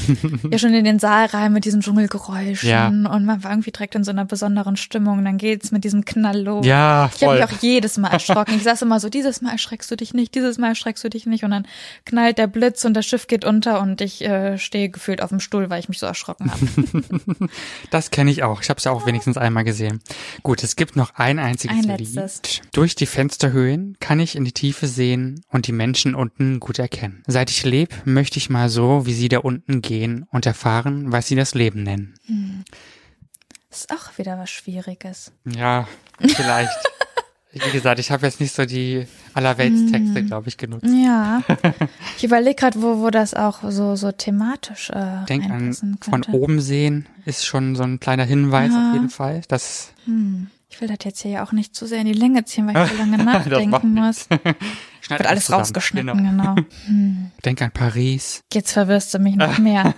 [0.51, 2.87] ja schon in den Saal rein mit diesen Dschungelgeräuschen Ja.
[2.89, 5.25] und man war irgendwie direkt in so einer besonderen Stimmung.
[5.25, 6.65] Dann geht's mit diesem Knall los.
[6.67, 7.41] Ja, Ich habe voll.
[7.41, 8.55] mich auch jedes Mal erschrocken.
[8.57, 11.27] Ich saß immer so, dieses Mal erschreckst du dich nicht, dieses Mal erschreckst du dich
[11.27, 11.45] nicht.
[11.45, 11.67] Und dann
[12.07, 15.41] knallt der Blitz und das Schiff geht unter und ich äh, stehe gefühlt auf dem
[15.41, 16.63] Stuhl, weil ich mich so erschrocken habe.
[17.91, 18.63] Das kenne ich auch.
[18.63, 20.01] Ich habe es ja auch wenigstens einmal gesehen.
[20.43, 22.15] Gut, es gibt noch ein einziges Ein Lied.
[22.15, 22.61] letztes.
[22.73, 27.23] Durch die Fensterhöhen kann ich in die Tiefe sehen und die Menschen unten gut erkennen.
[27.27, 31.27] Seit ich leb, möchte ich mal so, wie sie da unten gehen und erfahren, was
[31.27, 32.15] sie das Leben nennen.
[33.71, 35.33] ist auch wieder was Schwieriges.
[35.45, 35.89] Ja,
[36.21, 36.71] vielleicht.
[37.53, 40.87] Wie gesagt, ich habe jetzt nicht so die Allerweltstexte, glaube ich, genutzt.
[40.91, 41.43] Ja.
[42.17, 46.61] Ich überlege gerade, wo, wo das auch so, so thematisch äh, Denk an von oben
[46.61, 48.89] sehen ist schon so ein kleiner Hinweis Ja.
[48.89, 49.43] auf jeden Fall.
[49.49, 50.49] Das Hm.
[50.71, 52.85] Ich will das jetzt hier ja auch nicht zu sehr in die Länge ziehen, weil
[52.87, 54.27] ich so lange nachdenken muss.
[55.03, 55.61] schneid Wird alles zusammen.
[55.61, 56.55] rausgeschnitten, Genau.
[56.55, 56.67] genau.
[56.87, 57.31] Hm.
[57.45, 58.41] Denk an Paris.
[58.53, 59.93] Jetzt verwirrst du mich noch mehr.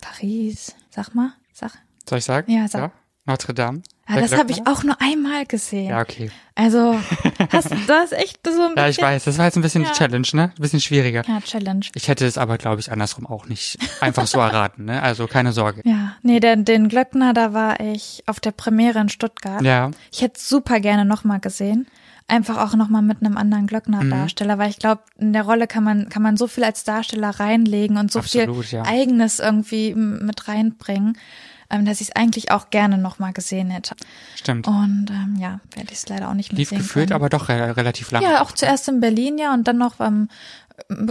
[0.00, 0.74] Paris.
[0.90, 1.32] Sag mal.
[1.52, 1.72] Sag.
[2.08, 2.50] Soll ich sagen?
[2.50, 2.92] Ja, sag.
[3.26, 3.82] Notre Dame.
[4.08, 5.88] Ja, Der das habe ich auch nur einmal gesehen.
[5.88, 6.30] Ja, okay.
[6.54, 6.98] Also,
[7.50, 8.76] hast du das echt so ein bisschen.
[8.76, 9.24] Ja, ich weiß.
[9.24, 9.90] Das war jetzt ein bisschen Ja.
[9.90, 10.42] die Challenge, ne?
[10.56, 11.22] Ein bisschen schwieriger.
[11.26, 11.86] Ja, Challenge.
[11.94, 15.02] Ich hätte es aber, glaube ich, andersrum auch nicht einfach so erraten, ne?
[15.02, 15.80] Also keine Sorge.
[15.84, 19.62] Ja, nee, den, den Glöckner, da war ich auf der Premiere in Stuttgart.
[19.62, 21.86] Ja, Ich hätte super gerne nochmal gesehen.
[22.26, 26.08] Einfach auch nochmal mit einem anderen Glöckner-Darsteller, weil ich glaube, in der Rolle kann man,
[26.08, 28.84] kann man so viel als Darsteller reinlegen und so Absolut, viel ja.
[28.86, 31.18] Eigenes irgendwie mit reinbringen,
[31.70, 33.94] ähm, dass ich es eigentlich auch gerne nochmal gesehen hätte.
[34.36, 34.66] stimmt.
[34.66, 37.16] Und ähm, ja, werde ich es leider auch nicht mehr Lief sehen gefühlt, können.
[37.16, 38.22] aber doch re relativ lang.
[38.22, 40.28] Ja, auch zuerst in Berlin, ja, und dann noch ähm,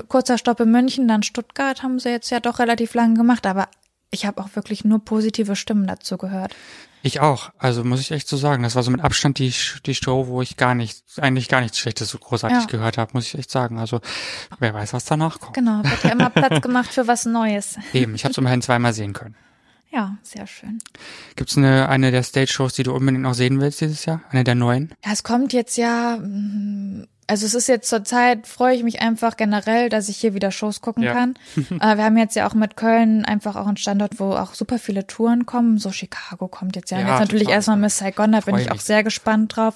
[0.07, 3.67] kurzer Stopp in München, dann Stuttgart haben sie jetzt ja doch relativ lange gemacht, aber
[4.11, 6.53] ich habe auch wirklich nur positive Stimmen dazu gehört.
[7.05, 7.51] Ich auch.
[7.57, 8.63] Also muss ich echt so sagen.
[8.63, 9.53] Das war so mit Abstand die,
[9.85, 12.65] die Show, wo ich gar nichts, eigentlich gar nichts Schlechtes so großartig Ja.
[12.65, 13.77] gehört habe, muss ich echt sagen.
[13.77, 13.99] Also
[14.59, 15.55] wer weiß, was danach kommt.
[15.55, 17.77] Genau, wird ja immer Platz gemacht für was Neues.
[17.91, 19.35] Eben, ich habe es immerhin zweimal sehen können.
[19.93, 20.79] Ja, sehr schön.
[21.35, 24.21] Gibt's eine, eine der Stage-Shows, die du unbedingt noch sehen willst dieses Jahr?
[24.31, 24.91] Eine der neuen?
[25.05, 29.03] Ja, es kommt jetzt ja, mm, also es ist jetzt zur Zeit, freue ich mich
[29.03, 31.13] einfach generell, dass ich hier wieder Shows gucken Ja.
[31.13, 31.35] kann.
[31.55, 34.79] äh, wir haben jetzt ja auch mit Köln einfach auch einen Standort, wo auch super
[34.79, 35.77] viele Touren kommen.
[35.77, 36.99] So Chicago kommt jetzt ja.
[36.99, 37.57] Ja, jetzt natürlich total.
[37.57, 39.75] erstmal Miss Saigon, da bin ich auch sehr gespannt drauf.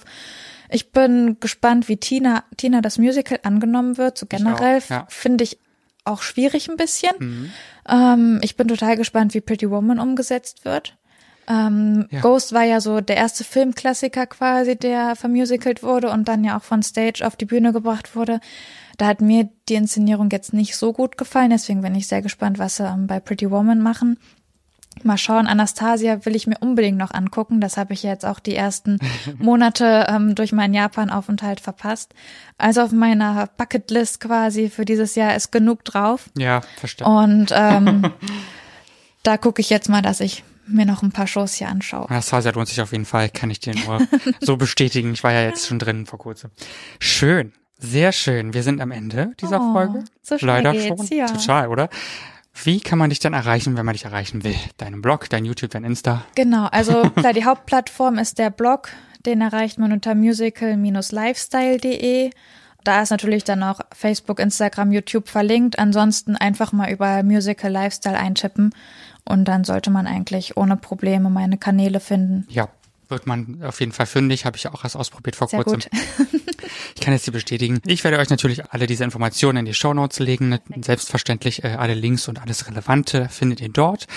[0.70, 4.18] Ich bin gespannt, wie Tina, Tina das Musical angenommen wird.
[4.18, 5.06] So generell ja.
[5.10, 5.60] finde ich
[6.08, 7.12] auch schwierig ein bisschen.
[7.20, 7.52] Mhm.
[7.90, 10.96] Ähm, ich bin total gespannt, wie Pretty Woman umgesetzt wird.
[11.48, 12.20] Ähm, Ja.
[12.20, 16.64] Ghost war ja so der erste Filmklassiker quasi, der vermusicalt wurde und dann ja auch
[16.64, 18.40] von Stage auf die Bühne gebracht wurde.
[18.98, 22.60] Da hat mir die Inszenierung jetzt nicht so gut gefallen, deswegen bin ich sehr gespannt,
[22.60, 24.18] was sie ähm, bei Pretty Woman machen.
[25.04, 27.62] Mal schauen, Anastasia will ich mir unbedingt noch angucken.
[27.62, 29.00] Das habe ich jetzt auch die ersten
[29.38, 32.14] Monate ähm, durch meinen Japan-Aufenthalt verpasst.
[32.58, 36.30] Also auf meiner Bucketlist quasi für dieses Jahr ist genug drauf.
[36.38, 37.08] Ja, verstehe.
[37.08, 38.12] Und ähm,
[39.24, 42.08] da gucke ich jetzt mal, dass ich mir noch ein paar Shows hier anschaue.
[42.10, 44.02] Hauser lohnt sich auf jeden Fall, kann ich dir nur
[44.42, 45.14] so bestätigen.
[45.14, 46.52] Ich war ja jetzt schon drin vor kurzem.
[47.00, 48.54] Schön, sehr schön.
[48.54, 50.04] Wir sind am Ende dieser Oh, Folge.
[50.22, 51.18] so schnell Leider geht's, schon.
[51.18, 51.28] ja.
[51.28, 51.90] Total, oder?
[52.64, 54.56] Wie kann man dich denn erreichen, wenn man dich erreichen will?
[54.78, 56.24] Deinen Blog, dein YouTube, dein Insta?
[56.36, 58.90] Genau, also klar, die Hauptplattform ist der Blog,
[59.26, 62.32] den erreicht man unter musical-lifestyle.de.
[62.84, 65.78] Da ist natürlich dann auch Facebook, Instagram, YouTube verlinkt.
[65.78, 68.74] Ansonsten einfach mal über Musical Lifestyle eintippen
[69.26, 72.48] und dann sollte man eigentlich ohne Probleme meine Kanäle finden.
[72.50, 72.70] Ja,
[73.10, 74.46] wird man auf jeden Fall fündig.
[74.46, 75.82] Habe ich auch erst ausprobiert vor Sehr kurzem.
[76.96, 77.80] Ich kann jetzt hier bestätigen.
[77.86, 80.60] Ich werde euch natürlich alle diese Informationen in die Shownotes legen.
[80.82, 84.08] Selbstverständlich äh, alle Links und alles Relevante findet ihr dort.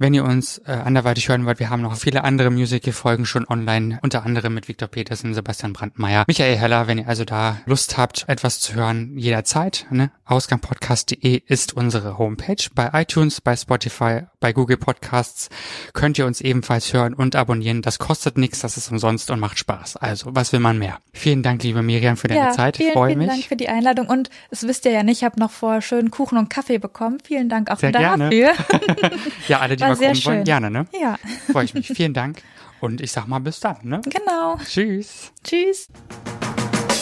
[0.00, 3.98] Wenn ihr uns äh, anderweitig hören wollt, wir haben noch viele andere Musical-Folgen schon online,
[4.00, 6.86] unter anderem mit Viktor Petersen, Sebastian Brandmeier, Michael Heller.
[6.86, 9.84] Wenn ihr also da Lust habt, etwas zu hören, jederzeit.
[9.90, 10.10] Ne?
[10.24, 12.70] Ausgangpodcast.de ist unsere Homepage.
[12.74, 15.50] Bei iTunes, bei Spotify, bei Google Podcasts
[15.92, 17.82] könnt ihr uns ebenfalls hören und abonnieren.
[17.82, 19.98] Das kostet nichts, das ist umsonst und macht Spaß.
[19.98, 20.96] Also, was will man mehr?
[21.12, 22.76] Vielen Dank, liebe Miriam, für deine Ja, Zeit.
[22.76, 23.28] Ich vielen, freue vielen mich.
[23.28, 26.10] Dank für die Einladung und es wisst ihr ja nicht, ich habe noch vor schönen
[26.10, 27.18] Kuchen und Kaffee bekommen.
[27.22, 28.30] Vielen Dank auch Sehr gerne.
[28.30, 28.52] dafür.
[29.48, 30.44] Ja, alle, die mal sehr kommen wollen, schön.
[30.44, 30.86] gerne, ne?
[31.00, 31.16] Ja,
[31.52, 31.88] Freue ich mich.
[31.88, 32.42] Vielen Dank.
[32.80, 34.00] Und ich sag mal bis dann, ne?
[34.04, 34.56] genau.
[34.66, 35.32] Tschüss.
[35.44, 35.88] Tschüss.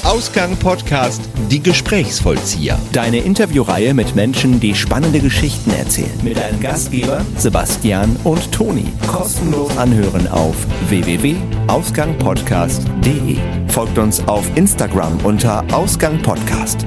[0.05, 2.79] Ausgang Podcast Die Gesprächsvollzieher.
[2.93, 6.11] Deine Interviewreihe mit Menschen, die spannende Geschichten erzählen.
[6.23, 8.87] Mit deinen Gastgeber Sebastian und Toni.
[9.07, 10.57] Kostenlos anhören auf
[10.89, 13.37] www.ausgangpodcast.de.
[13.69, 16.87] Folgt uns auf Instagram unter Ausgang Podcast.